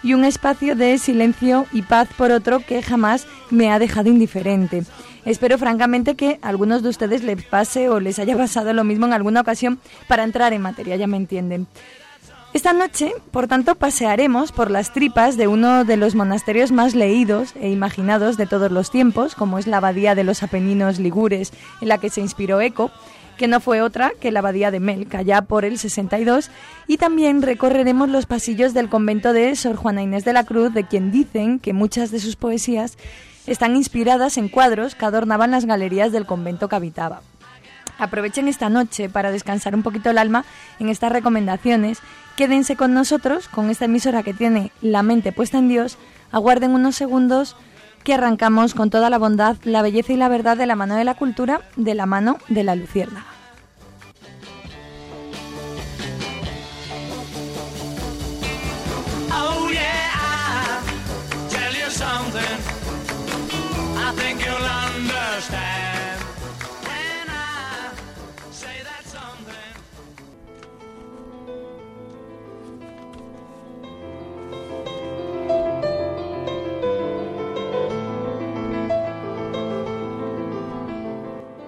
[0.03, 4.85] y un espacio de silencio y paz por otro que jamás me ha dejado indiferente.
[5.25, 9.07] Espero francamente que a algunos de ustedes les pase o les haya pasado lo mismo
[9.07, 11.67] en alguna ocasión para entrar en materia, ya me entienden.
[12.53, 17.55] Esta noche, por tanto, pasearemos por las tripas de uno de los monasterios más leídos
[17.59, 21.89] e imaginados de todos los tiempos, como es la Abadía de los Apeninos Ligures, en
[21.89, 22.91] la que se inspiró Eco,
[23.43, 26.49] que no fue otra que la Abadía de Melk, allá por el 62,
[26.87, 30.87] y también recorreremos los pasillos del convento de Sor Juana Inés de la Cruz, de
[30.87, 32.97] quien dicen que muchas de sus poesías
[33.49, 37.23] están inspiradas en cuadros que adornaban las galerías del convento que habitaba.
[37.99, 40.45] Aprovechen esta noche para descansar un poquito el alma
[40.79, 41.99] en estas recomendaciones.
[42.37, 45.99] Quédense con nosotros, con esta emisora que tiene la mente puesta en Dios.
[46.31, 47.57] Aguarden unos segundos
[48.05, 51.03] que arrancamos con toda la bondad, la belleza y la verdad de la mano de
[51.03, 52.77] la cultura, de la mano de la
[62.33, 62.73] lucierna.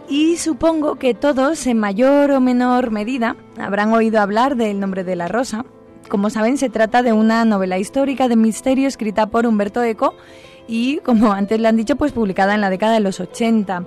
[0.09, 5.17] Y supongo que todos, en mayor o menor medida, habrán oído hablar del nombre de
[5.17, 5.65] la rosa.
[6.09, 10.15] Como saben, se trata de una novela histórica de misterio escrita por Humberto Eco
[10.67, 13.85] y, como antes le han dicho, pues publicada en la década de los 80.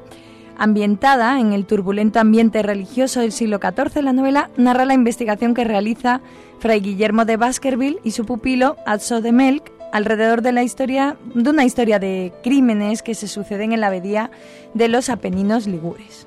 [0.58, 5.64] Ambientada en el turbulento ambiente religioso del siglo XIV, la novela narra la investigación que
[5.64, 6.22] realiza
[6.60, 11.50] Fray Guillermo de Baskerville y su pupilo Adso de Melk alrededor de la historia de
[11.50, 14.32] una historia de crímenes que se suceden en la abadía
[14.74, 16.27] de los Apeninos Ligures.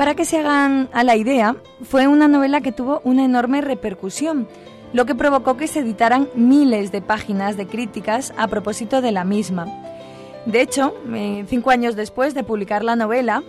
[0.00, 4.48] Para que se hagan a la idea, fue una novela que tuvo una enorme repercusión,
[4.94, 9.24] lo que provocó que se editaran miles de páginas de críticas a propósito de la
[9.24, 9.66] misma.
[10.46, 13.42] De hecho, eh, cinco años después de publicar la novela,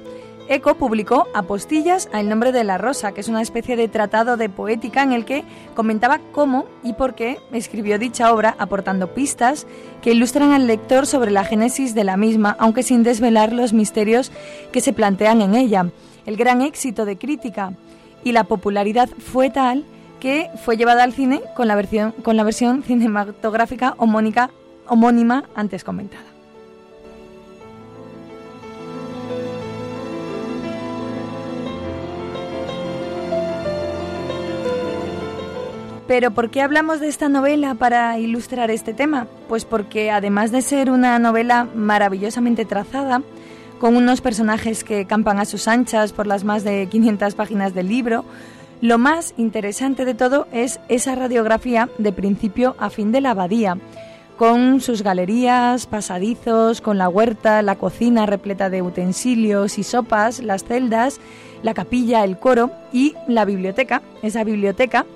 [0.49, 4.49] Eco publicó Apostillas al nombre de la rosa, que es una especie de tratado de
[4.49, 9.67] poética en el que comentaba cómo y por qué escribió dicha obra, aportando pistas
[10.01, 14.33] que ilustran al lector sobre la génesis de la misma, aunque sin desvelar los misterios
[14.73, 15.85] que se plantean en ella.
[16.25, 17.73] El gran éxito de crítica
[18.23, 19.85] y la popularidad fue tal
[20.19, 24.51] que fue llevada al cine con la versión, con la versión cinematográfica homónica,
[24.87, 26.31] homónima antes comentada.
[36.11, 39.27] Pero ¿por qué hablamos de esta novela para ilustrar este tema?
[39.47, 43.21] Pues porque además de ser una novela maravillosamente trazada,
[43.81, 47.89] con unos personajes que campan a sus anchas por las más de 500 páginas del
[47.89, 48.23] libro,
[48.79, 53.79] lo más interesante de todo es esa radiografía de principio a fin de la abadía,
[54.37, 60.63] con sus galerías, pasadizos, con la huerta, la cocina repleta de utensilios y sopas, las
[60.63, 61.19] celdas,
[61.63, 65.07] la capilla, el coro y la biblioteca, esa biblioteca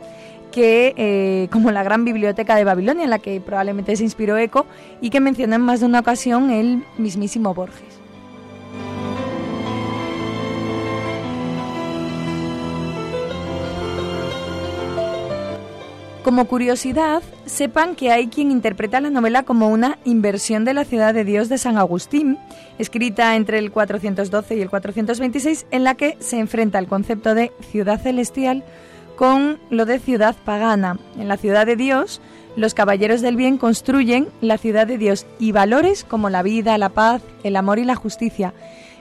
[0.52, 4.66] que, eh, como la gran biblioteca de Babilonia, en la que probablemente se inspiró Eco,
[5.02, 8.05] y que mencionó en más de una ocasión el mismísimo Borges.
[16.26, 21.14] Como curiosidad, sepan que hay quien interpreta la novela como una inversión de la ciudad
[21.14, 22.40] de Dios de San Agustín,
[22.80, 27.52] escrita entre el 412 y el 426, en la que se enfrenta el concepto de
[27.70, 28.64] ciudad celestial
[29.16, 30.98] con lo de ciudad pagana.
[31.16, 32.22] En la ciudad de Dios,
[32.56, 36.90] los caballeros del bien construyen la ciudad de Dios y valores como la vida, la
[36.90, 38.52] paz, el amor y la justicia.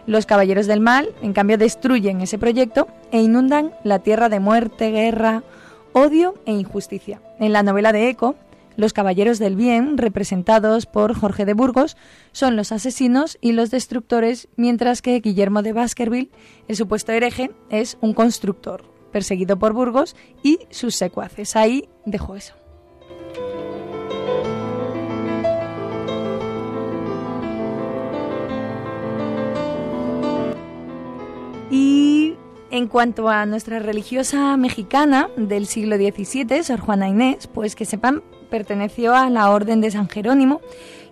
[0.07, 4.91] Los caballeros del mal, en cambio, destruyen ese proyecto e inundan la tierra de muerte,
[4.91, 5.43] guerra,
[5.94, 7.22] odio e injusticia.
[7.38, 8.35] En la novela de Eco,
[8.76, 11.96] los caballeros del bien, representados por Jorge de Burgos,
[12.33, 16.30] son los asesinos y los destructores, mientras que Guillermo de Baskerville,
[16.68, 21.54] el supuesto hereje, es un constructor perseguido por Burgos y sus secuaces.
[21.54, 22.54] Ahí dejó eso.
[32.85, 38.23] En cuanto a nuestra religiosa mexicana del siglo XVII, Sor Juana Inés, pues que sepan,
[38.51, 40.61] perteneció a la Orden de San Jerónimo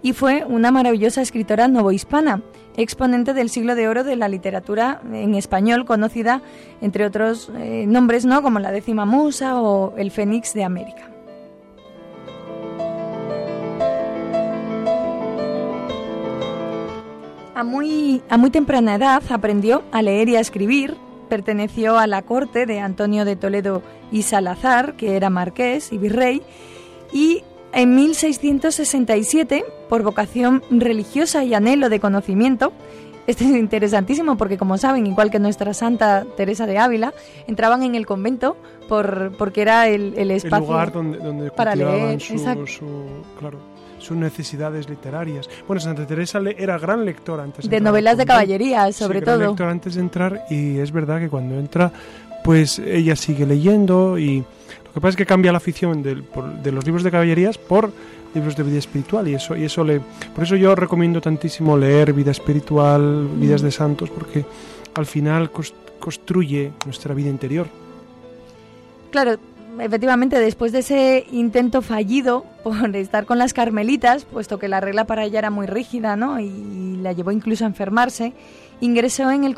[0.03, 2.43] y fue una maravillosa escritora novohispana
[2.77, 6.43] exponente del siglo de oro de la literatura en español, conocida
[6.83, 8.43] entre otros eh, nombres, ¿no?
[8.43, 11.09] como la décima musa o el Fénix de América.
[17.55, 20.99] A muy, a muy temprana edad aprendió a leer y a escribir,
[21.33, 26.43] perteneció a la corte de Antonio de Toledo y Salazar, que era marqués y virrey,
[27.11, 27.43] y
[27.73, 32.75] en 1667, por vocación religiosa y anhelo de conocimiento,
[33.27, 37.15] este es interesantísimo porque, como saben, igual que nuestra Santa Teresa de Ávila,
[37.47, 42.19] entraban en el convento por, porque era el, el espacio lugar donde, para leer
[43.39, 43.59] claro,
[44.03, 45.49] sus necesidades literarias.
[45.67, 49.39] Bueno, Santa Teresa era gran lectora antes de, de novelas de caballería, sobre sí, todo.
[49.39, 51.93] Gran lectora antes de entrar y es verdad que cuando entra,
[52.45, 56.23] pues ella sigue leyendo y lo que pasa es que cambia la afición de,
[56.63, 57.93] de los libros de caballerías por
[58.35, 60.01] libros de vida espiritual y eso y eso le
[60.35, 64.45] por eso yo recomiendo tantísimo leer vida espiritual, vidas de santos porque
[64.95, 65.51] al final
[65.99, 67.69] construye nuestra vida interior.
[69.11, 69.37] Claro,
[69.79, 75.05] efectivamente, después de ese intento fallido por estar con las carmelitas, puesto que la regla
[75.05, 76.41] para ella era muy rígida, ¿no?
[76.41, 78.33] Y la llevó incluso a enfermarse,
[78.81, 79.55] ingresó en el,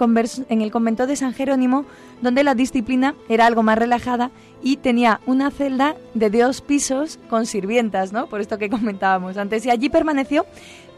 [0.49, 1.87] en el convento de San Jerónimo,
[2.23, 4.31] donde la disciplina era algo más relajada
[4.63, 8.27] y tenía una celda de dos pisos con sirvientas, ¿no?
[8.27, 9.65] Por esto que comentábamos antes.
[9.67, 10.47] Y allí permaneció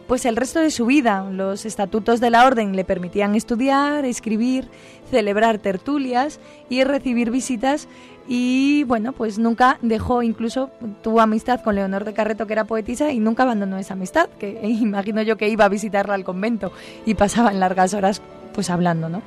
[0.07, 1.29] pues el resto de su vida.
[1.31, 4.69] Los estatutos de la orden le permitían estudiar, escribir,
[5.11, 7.89] celebrar tertulias y recibir visitas
[8.29, 10.71] y bueno, pues nunca dejó, incluso
[11.03, 14.61] tuvo amistad con Leonor de Carreto, que era poetisa, y nunca abandonó esa amistad, que
[14.65, 16.73] imagino yo que iba a visitarla al convento
[17.05, 19.23] y pasaban largas horas pues hablando, ¿no?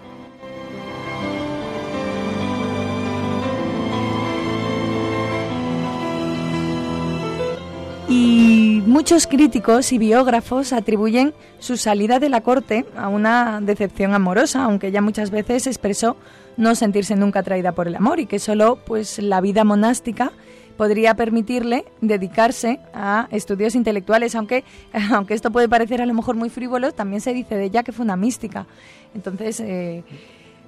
[8.10, 14.64] Y muchos críticos y biógrafos atribuyen su salida de la corte a una decepción amorosa,
[14.64, 16.18] aunque ella muchas veces expresó
[16.58, 20.32] no sentirse nunca atraída por el amor y que solo pues la vida monástica
[20.76, 24.64] podría permitirle dedicarse a estudios intelectuales, aunque,
[25.12, 27.92] aunque esto puede parecer a lo mejor muy frívolo, también se dice de ella que
[27.92, 28.66] fue una mística.
[29.14, 30.04] Entonces, eh,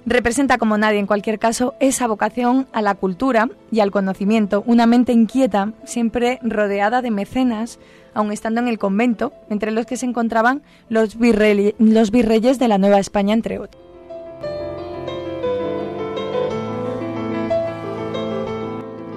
[0.06, 4.86] representa como nadie, en cualquier caso, esa vocación a la cultura y al conocimiento, una
[4.86, 7.78] mente inquieta, siempre rodeada de mecenas,
[8.14, 12.98] aun estando en el convento, entre los que se encontraban los, virreyes de la Nueva
[12.98, 13.82] España, entre otros.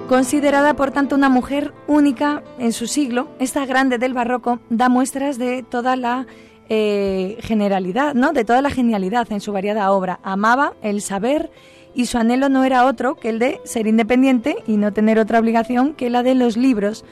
[0.08, 5.36] Considerada por tanto una mujer única en su siglo, esta grande del barroco da muestras
[5.36, 6.26] de toda la
[6.68, 8.32] eh, generalidad, ¿no?
[8.32, 10.18] de toda la genialidad en su variada obra.
[10.22, 11.50] Amaba el saber
[11.94, 15.38] y su anhelo no era otro que el de ser independiente y no tener otra
[15.38, 17.04] obligación que la de los libros,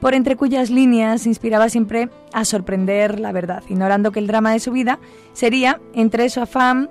[0.00, 4.60] por entre cuyas líneas inspiraba siempre a sorprender la verdad, ignorando que el drama de
[4.60, 4.98] su vida
[5.32, 6.90] sería entre su afán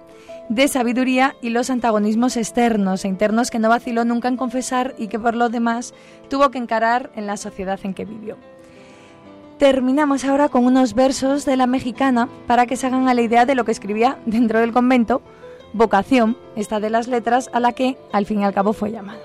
[0.49, 5.07] de sabiduría y los antagonismos externos e internos que no vaciló nunca en confesar y
[5.07, 5.93] que por lo demás
[6.30, 8.38] tuvo que encarar en la sociedad en que vivió.
[9.58, 13.45] Terminamos ahora con unos versos de la mexicana para que se hagan a la idea
[13.45, 15.22] de lo que escribía dentro del convento,
[15.72, 19.22] vocación, esta de las letras, a la que al fin y al cabo fue llamada.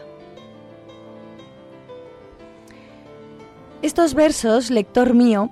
[3.82, 5.50] Estos versos, lector mío,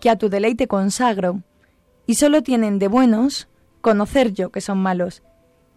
[0.00, 1.42] que a tu deleite consagro,
[2.06, 3.46] y solo tienen de buenos
[3.82, 5.22] conocer yo que son malos.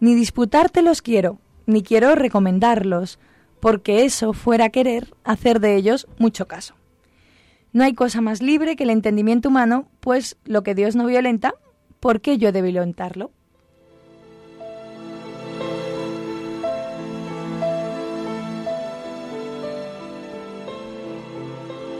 [0.00, 3.18] Ni disputártelos quiero, ni quiero recomendarlos,
[3.60, 6.74] porque eso fuera querer hacer de ellos mucho caso.
[7.72, 11.54] No hay cosa más libre que el entendimiento humano, pues lo que Dios no violenta,
[12.00, 13.30] ¿por qué yo he violentarlo?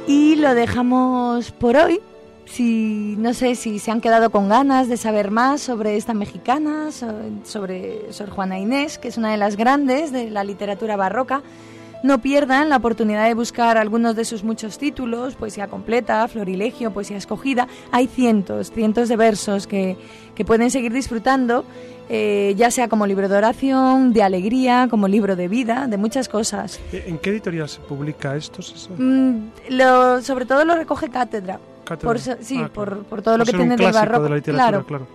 [0.06, 2.00] Y lo dejamos por hoy
[2.44, 6.90] si no sé si se han quedado con ganas de saber más sobre esta mexicana,
[7.44, 11.42] sobre Sor Juana Inés, que es una de las grandes de la literatura barroca.
[12.02, 17.16] No pierdan la oportunidad de buscar algunos de sus muchos títulos, poesía completa, florilegio, poesía
[17.16, 17.68] escogida.
[17.92, 19.96] Hay cientos, cientos de versos que,
[20.34, 21.64] que pueden seguir disfrutando,
[22.08, 26.28] eh, ya sea como libro de oración, de alegría, como libro de vida, de muchas
[26.28, 26.80] cosas.
[26.92, 28.60] ¿En qué editorial se publica esto?
[28.98, 31.60] Mm, lo, sobre todo lo recoge Cátedra.
[32.02, 34.28] Por, sí, ah, por, por, todo lo que tiene del barroco.
[34.28, 34.86] De claro.
[34.86, 35.06] claro.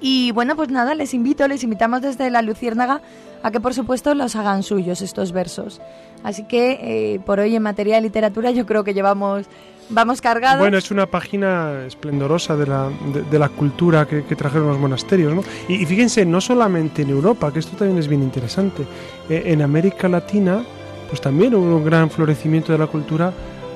[0.00, 3.00] Y bueno, pues nada, les invito, les invitamos desde la Luciérnaga
[3.42, 5.80] a que por supuesto los hagan suyos estos versos.
[6.22, 6.78] Así que
[7.14, 9.46] eh, por hoy en materia de literatura yo creo que llevamos
[9.88, 10.60] vamos cargados.
[10.60, 12.88] Bueno, es una página esplendorosa de la,
[13.30, 15.34] de, la cultura que, trajeron los monasterios.
[15.34, 15.42] ¿no?
[15.68, 18.84] Y, fíjense, no solamente en Europa, que esto también es bien interesante,
[19.28, 20.62] eh, en América Latina,
[21.08, 23.32] pues también hubo un gran florecimiento de la cultura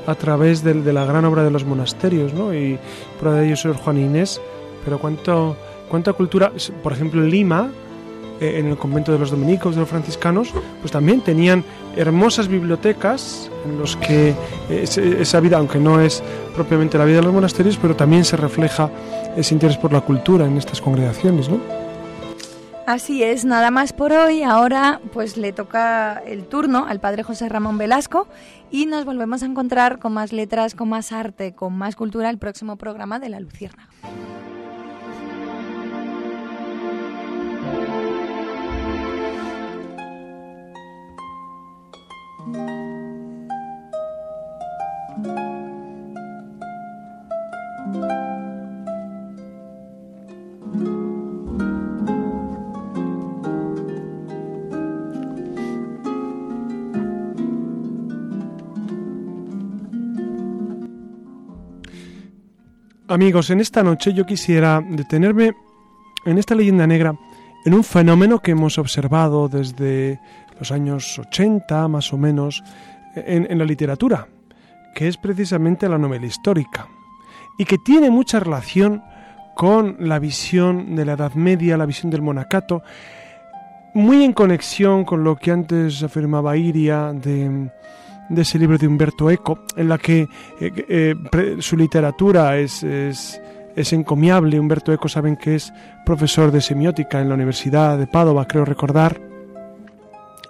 [0.06, 2.54] a través de, de la gran obra de los monasterios, ¿no?
[2.54, 2.78] Y
[3.18, 4.40] prueba de ello es Juan Inés,
[4.84, 5.56] pero cuánto,
[5.88, 6.52] cuánta cultura,
[6.82, 7.70] por ejemplo en Lima,
[8.40, 11.64] eh, en el convento de los dominicos, de los franciscanos, pues también tenían
[11.96, 14.34] hermosas bibliotecas en los que
[14.68, 16.22] esa vida, aunque no es
[16.54, 18.90] propiamente la vida de los monasterios, pero también se refleja
[19.36, 21.60] ese interés por la cultura en estas congregaciones, ¿no?
[22.86, 24.44] Así es, nada más por hoy.
[24.44, 28.28] Ahora pues le toca el turno al padre José Ramón Velasco
[28.70, 32.38] y nos volvemos a encontrar con más letras, con más arte, con más cultura el
[32.38, 33.88] próximo programa de La Lucierna.
[63.08, 65.54] Amigos, en esta noche yo quisiera detenerme
[66.24, 67.16] en esta leyenda negra,
[67.64, 70.18] en un fenómeno que hemos observado desde
[70.58, 72.64] los años 80 más o menos
[73.14, 74.26] en, la literatura,
[74.92, 76.88] que es precisamente la novela histórica,
[77.56, 79.04] y que tiene mucha relación
[79.54, 82.82] con la visión de la Edad Media, la visión del monacato,
[83.94, 87.70] muy en conexión con lo que antes afirmaba Iria de
[88.28, 90.28] de ese libro de Humberto Eco, en la que
[90.60, 93.40] eh, eh, su literatura es, es,
[93.92, 94.58] encomiable.
[94.58, 95.72] Humberto Eco saben que es
[96.04, 99.20] profesor de semiótica en la Universidad de Padova, creo recordar.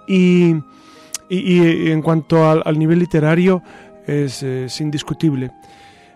[0.07, 0.55] Y,
[1.29, 3.61] y, en cuanto al, nivel literario
[4.05, 4.41] es,
[4.79, 5.51] indiscutible.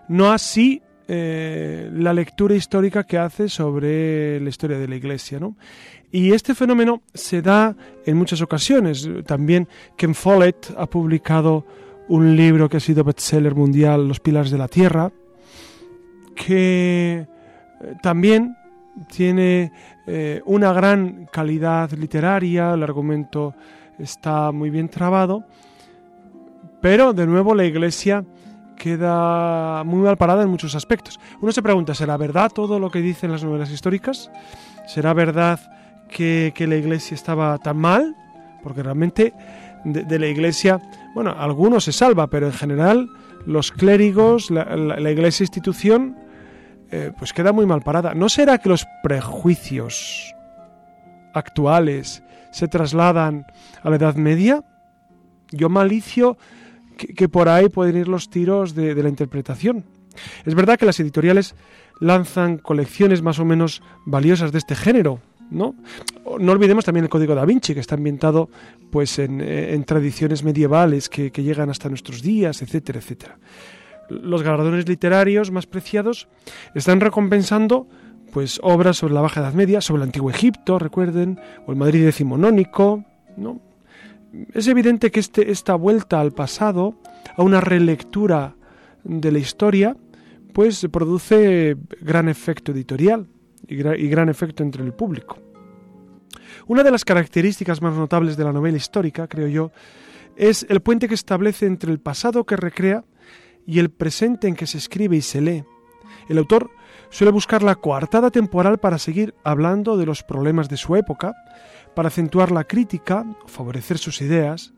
[0.08, 5.38] No así eh, la lectura histórica que hace sobre la historia de la Iglesia.
[5.38, 5.56] ¿no?
[6.12, 9.08] Y este fenómeno se da en muchas ocasiones.
[9.26, 11.64] También Ken Follett ha publicado
[12.08, 15.10] un libro que ha sido bestseller mundial, Los Pilares de la Tierra,
[16.34, 17.26] que
[17.80, 18.54] eh, también
[19.10, 19.72] tiene
[20.06, 23.54] eh, una gran calidad literaria, el argumento
[23.98, 25.44] está muy bien trabado,
[26.82, 28.24] pero de nuevo la Iglesia
[28.76, 31.18] queda muy mal parada en muchos aspectos.
[31.40, 34.30] Uno se pregunta, ¿será verdad todo lo que dicen las novelas históricas?
[34.86, 35.60] ¿Será verdad
[36.12, 38.16] que, la iglesia estaba tan mal,
[38.62, 39.32] porque realmente
[39.84, 40.80] de, la iglesia,
[41.14, 43.08] bueno, algunos se salva, pero en general
[43.46, 46.16] los clérigos, la, iglesia institución,
[46.90, 48.14] eh, pues queda muy mal parada.
[48.14, 50.34] ¿No será que los prejuicios
[51.34, 53.46] actuales se trasladan
[53.82, 54.62] a la Edad Media?
[55.50, 56.36] Yo malicio
[56.96, 59.84] que, por ahí pueden ir los tiros de la interpretación.
[60.44, 61.54] Es verdad que las editoriales
[62.00, 65.20] lanzan colecciones más o menos valiosas de este género,
[65.52, 65.74] ¿no?
[66.38, 68.48] No olvidemos también el Código da Vinci, que está ambientado
[68.90, 73.38] pues en, eh, tradiciones medievales que, llegan hasta nuestros días, etcétera, etcétera.
[74.08, 76.28] Los galardones literarios más preciados
[76.74, 77.88] están recompensando
[78.32, 82.04] pues obras sobre la Baja Edad Media, sobre el Antiguo Egipto, recuerden, o el Madrid
[82.04, 83.04] decimonónico,
[83.36, 83.60] ¿no?
[84.54, 86.94] Es evidente que este, esta vuelta al pasado,
[87.36, 88.56] a una relectura
[89.04, 89.96] de la historia,
[90.54, 93.26] pues produce gran efecto editorial
[93.66, 95.38] y, gran efecto entre el público.
[96.66, 99.72] Una de las características más notables de la novela histórica, creo yo,
[100.36, 103.04] es el puente que establece entre el pasado que recrea
[103.66, 105.64] y el presente en que se escribe y se lee.
[106.28, 106.70] El autor
[107.10, 111.34] suele buscar la coartada temporal para seguir hablando de los problemas de su época,
[111.94, 114.72] para acentuar la crítica, favorecer sus ideas,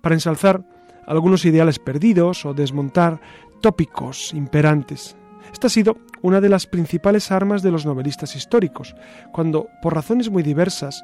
[0.00, 0.64] para ensalzar
[1.06, 3.20] algunos ideales perdidos o desmontar
[3.60, 5.16] tópicos imperantes.
[5.52, 8.94] Esta ha sido una de las principales armas de los novelistas históricos,
[9.32, 11.02] cuando, por razones muy diversas,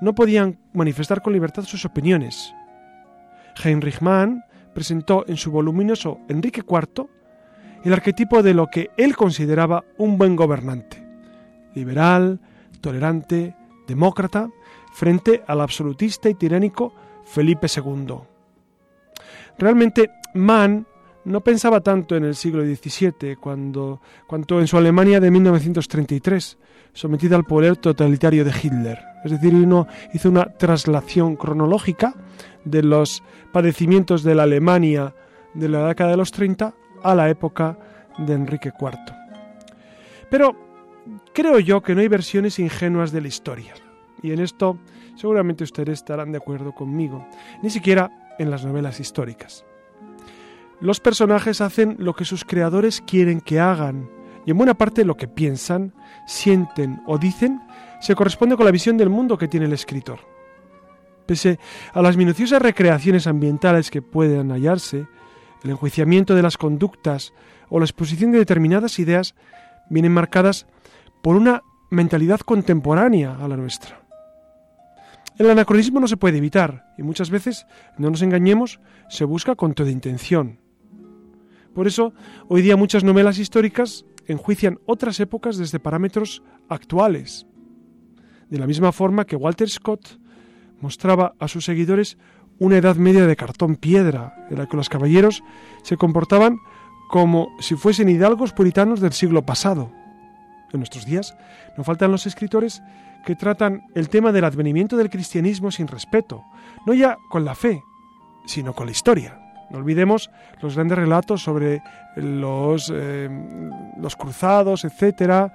[0.00, 2.52] no podían manifestar con libertad sus opiniones.
[3.62, 4.44] Heinrich Mann
[4.74, 7.08] presentó en su voluminoso Enrique IV
[7.84, 11.02] el arquetipo de lo que él consideraba un buen gobernante,
[11.74, 12.40] liberal,
[12.80, 13.54] tolerante,
[13.86, 14.48] demócrata,
[14.92, 16.92] frente al absolutista y tiránico
[17.24, 18.16] Felipe II.
[19.58, 20.86] Realmente, Mann
[21.26, 26.56] no pensaba tanto en el siglo XVII cuando, cuanto en su Alemania de 1933,
[26.92, 28.98] sometida al poder totalitario de Hitler.
[29.24, 32.14] Es decir, uno hizo una traslación cronológica
[32.64, 35.14] de los padecimientos de la Alemania
[35.52, 37.76] de la década de los 30 a la época
[38.18, 38.96] de Enrique IV.
[40.30, 40.56] Pero
[41.34, 43.74] creo yo que no hay versiones ingenuas de la historia.
[44.22, 44.78] Y en esto
[45.16, 47.26] seguramente ustedes estarán de acuerdo conmigo,
[47.64, 49.64] ni siquiera en las novelas históricas.
[50.80, 54.10] Los personajes hacen lo que sus creadores quieren que hagan,
[54.44, 55.94] y en buena parte lo que piensan,
[56.26, 57.60] sienten o dicen
[58.00, 60.20] se corresponde con la visión del mundo que tiene el escritor.
[61.26, 61.58] Pese
[61.92, 65.06] a las minuciosas recreaciones ambientales que puedan hallarse,
[65.64, 67.32] el enjuiciamiento de las conductas
[67.68, 69.34] o la exposición de determinadas ideas
[69.90, 70.66] vienen marcadas
[71.22, 74.00] por una mentalidad contemporánea a la nuestra.
[75.38, 77.66] El anacronismo no se puede evitar y muchas veces,
[77.98, 80.60] no nos engañemos, se busca con toda intención.
[81.76, 82.14] Por eso,
[82.48, 87.46] hoy día muchas novelas históricas enjuician otras épocas desde parámetros actuales.
[88.48, 90.18] De la misma forma que Walter Scott
[90.80, 92.16] mostraba a sus seguidores
[92.58, 95.42] una edad media de cartón piedra, en la que los caballeros
[95.82, 96.56] se comportaban
[97.10, 99.92] como si fuesen hidalgos puritanos del siglo pasado.
[100.72, 101.36] En nuestros días
[101.76, 102.82] no faltan los escritores
[103.26, 106.42] que tratan el tema del advenimiento del cristianismo sin respeto,
[106.86, 107.82] no ya con la fe,
[108.46, 109.45] sino con la historia.
[109.70, 111.82] No olvidemos los grandes relatos sobre
[112.16, 113.28] los, eh,
[113.98, 115.52] los cruzados, etcétera,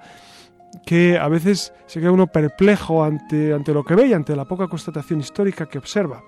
[0.84, 4.44] que a veces se queda uno perplejo ante, ante lo que ve y ante la
[4.44, 6.22] poca constatación histórica que observa.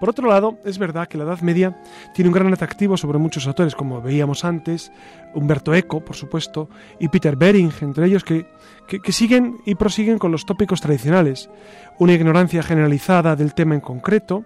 [0.00, 1.76] Por otro lado, es verdad que la Edad Media
[2.14, 4.92] tiene un gran atractivo sobre muchos autores, como veíamos antes,
[5.34, 6.68] Humberto Eco, por supuesto,
[7.00, 8.46] y Peter Bering, entre ellos, que,
[8.86, 11.50] que siguen y prosiguen con los tópicos tradicionales,
[11.98, 14.44] una ignorancia generalizada del tema en concreto,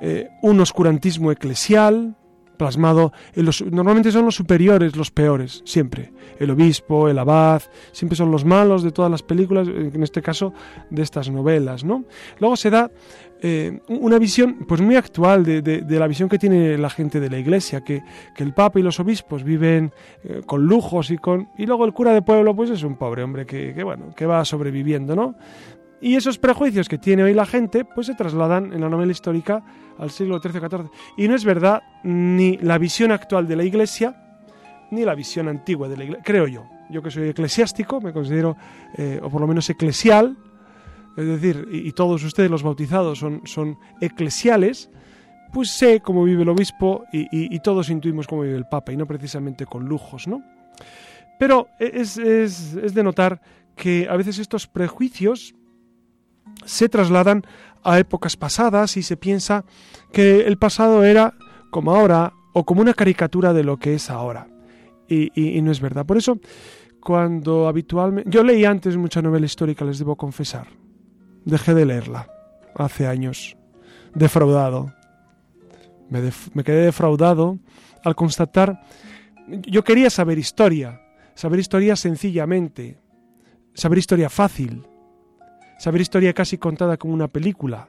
[0.00, 2.16] eh, un oscurantismo eclesial
[2.60, 6.12] plasmado en los normalmente son los superiores los peores siempre.
[6.38, 10.52] El obispo el abad siempre son los malos de todas las películas en este caso
[10.90, 12.04] de estas novelas no
[12.38, 12.90] luego se da
[13.42, 17.38] eh, una visión pues muy actual de, la visión que tiene la gente de la
[17.38, 18.02] iglesia que,
[18.36, 19.92] el papa y los obispos viven
[20.24, 23.22] eh, con lujos y con y luego el cura de pueblo pues es un pobre
[23.22, 25.34] hombre que, bueno que va sobreviviendo no
[26.00, 29.62] y esos prejuicios que tiene hoy la gente, pues se trasladan en la novela histórica
[29.98, 30.90] al siglo XIII-XIV.
[31.16, 34.16] Y no es verdad ni la visión actual de la Iglesia,
[34.90, 36.64] ni la visión antigua de la Iglesia, creo yo.
[36.88, 38.56] Yo que soy eclesiástico, me considero,
[38.96, 40.36] eh, o por lo menos eclesial,
[41.16, 44.90] es decir, y, todos ustedes los bautizados son, son eclesiales,
[45.52, 48.96] pues sé cómo vive el obispo y, y, todos intuimos cómo vive el papa, y
[48.96, 50.42] no precisamente con lujos, ¿no?
[51.38, 53.40] Pero es, es, es de notar
[53.76, 55.54] que a veces estos prejuicios
[56.64, 57.44] se trasladan
[57.82, 59.64] a épocas pasadas y se piensa
[60.12, 61.34] que el pasado era
[61.70, 64.48] como ahora o como una caricatura de lo que es ahora.
[65.08, 66.06] Y, no es verdad.
[66.06, 66.38] Por eso,
[67.00, 68.30] cuando habitualmente...
[68.30, 70.68] Yo leí antes mucha novela histórica, les debo confesar.
[71.44, 72.28] Dejé de leerla
[72.76, 73.56] hace años.
[74.14, 74.92] Defraudado.
[76.08, 77.58] Me, me quedé defraudado
[78.04, 78.82] al constatar...
[79.48, 81.00] Yo quería saber historia.
[81.34, 82.98] Saber historia sencillamente.
[83.74, 84.84] Saber historia fácil
[85.80, 87.88] saber historia casi contada como una película.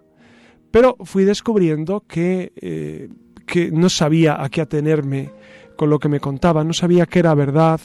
[0.72, 3.10] Pero fui descubriendo que, eh,
[3.46, 5.30] que no sabía a qué atenerme
[5.76, 7.82] con lo que me contaban, no sabía qué era verdad,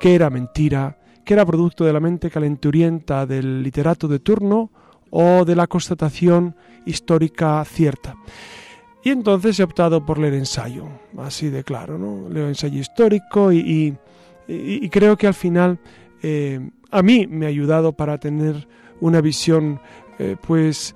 [0.00, 4.70] qué era mentira, que era producto de la mente calenturienta del literato de turno
[5.10, 8.16] o de la constatación histórica cierta.
[9.04, 10.88] Y entonces he optado por leer ensayo,
[11.18, 12.30] así de claro, ¿no?
[12.30, 13.98] Leo ensayo histórico y,
[14.90, 15.78] creo que al final
[16.22, 18.66] eh, a mí me ha ayudado para tener
[19.02, 19.80] una visión,
[20.18, 20.94] eh, pues,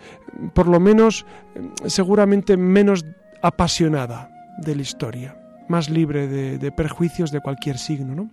[0.55, 1.27] por lo menos,
[1.87, 3.05] seguramente menos
[3.43, 5.37] apasionada de la historia,
[5.69, 8.31] más libre de, perjuicios de cualquier signo, ¿no?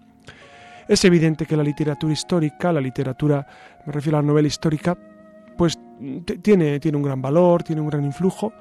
[0.88, 3.47] Es evidente que la literatura histórica, la literatura,
[3.86, 4.97] me refiero a la novela histórica,
[5.57, 5.80] pues
[6.41, 8.53] tiene, tiene un gran valor, tiene un gran influjo,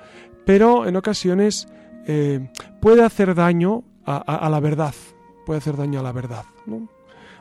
[0.46, 1.66] pero en ocasiones
[2.06, 2.48] eh,
[2.80, 4.94] puede hacer daño a, la verdad,
[5.46, 6.44] puede hacer daño a la verdad.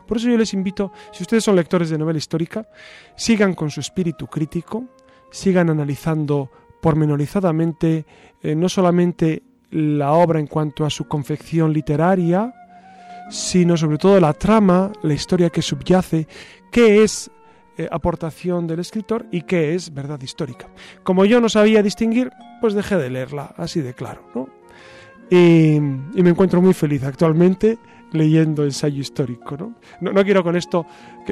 [0.07, 2.67] Por eso yo les invito, si ustedes son lectores de novela histórica,
[3.15, 4.85] sigan con su espíritu crítico,
[5.31, 8.05] sigan analizando pormenorizadamente
[8.41, 12.53] eh, no solamente la obra en cuanto a su confección literaria,
[13.29, 16.27] sino sobre todo la trama, la historia que subyace,
[16.71, 17.31] qué es
[17.77, 20.67] eh, aportación del escritor y qué es verdad histórica.
[21.03, 24.21] Como yo no sabía distinguir, pues dejé de leerla, así de claro.
[24.35, 24.49] ¿no?
[25.29, 27.79] Y, me encuentro muy feliz actualmente
[28.11, 29.57] leyendo ensayo histórico.
[29.99, 30.85] No, no, quiero con esto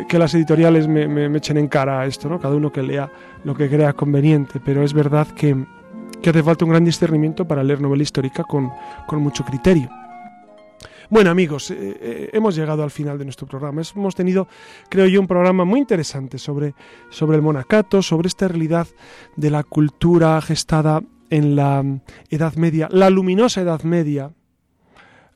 [0.08, 2.40] que, las editoriales me, echen en cara a esto, ¿no?
[2.40, 3.12] cada uno que lea
[3.44, 5.66] lo que crea conveniente, pero es verdad que,
[6.22, 8.72] que hace falta un gran discernimiento para leer novela histórica con,
[9.08, 9.90] con mucho criterio.
[11.12, 13.82] Bueno amigos, eh, eh, hemos llegado al final de nuestro programa.
[13.96, 14.48] Hemos tenido,
[14.90, 16.76] creo yo, un programa muy interesante sobre,
[17.10, 18.86] sobre el monacato, sobre esta realidad
[19.36, 21.02] de la cultura gestada
[21.32, 21.84] en la
[22.30, 24.32] Edad Media, la luminosa Edad Media,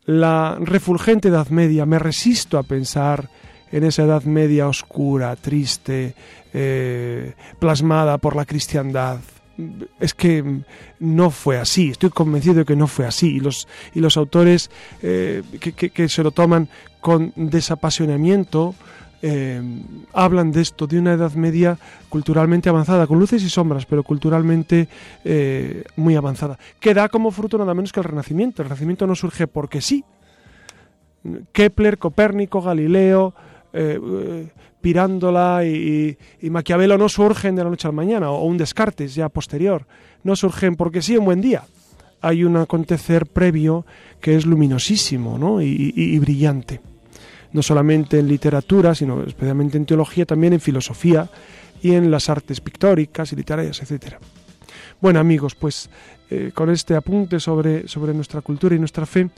[0.05, 1.85] la refulgente Edad Media.
[1.85, 3.29] Me resisto a pensar
[3.71, 6.15] en esa Edad Media oscura, triste,
[6.53, 9.19] eh, plasmada por la cristiandad,
[9.99, 10.61] es que
[10.99, 13.35] no fue así, estoy convencido de que no fue así.
[13.35, 14.69] Y los, y los autores
[15.01, 16.69] eh, que, se lo toman
[17.01, 18.75] con desapasionamiento
[19.25, 19.61] eh,
[20.11, 21.77] hablan de esto, de una Edad Media
[22.09, 24.89] culturalmente avanzada, con luces y sombras, pero culturalmente
[25.23, 28.61] eh, muy avanzada, que da como fruto nada menos que el Renacimiento.
[28.61, 30.03] El Renacimiento no surge porque sí.
[31.53, 33.33] Kepler, Copérnico, Galileo,
[34.81, 39.87] Pirándola y, Maquiavelo no surgen de la noche al mañana, o un Descartes ya posterior,
[40.25, 41.63] no surgen porque sí un buen día.
[42.19, 43.85] Hay un acontecer previo
[44.19, 45.61] que es luminosísimo ¿no?
[45.61, 46.81] y, brillante.
[47.53, 51.29] No solamente en literatura, sino especialmente en teología, también en filosofía
[51.81, 54.15] y en las artes pictóricas y literarias, etc.
[54.99, 55.89] Bueno amigos, pues
[56.29, 59.29] eh, con este apunte sobre, sobre nuestra cultura y nuestra fe,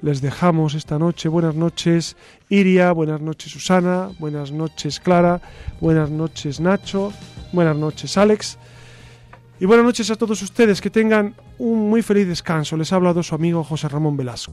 [0.00, 1.28] les dejamos esta noche.
[1.28, 2.16] Buenas noches
[2.48, 5.40] Iria, buenas noches Susana, buenas noches Clara,
[5.80, 7.12] buenas noches Nacho,
[7.52, 8.58] buenas noches Alex.
[9.60, 12.76] Y buenas noches a todos ustedes, que tengan un muy feliz descanso.
[12.76, 14.52] Les ha hablado su amigo José Ramón Velasco.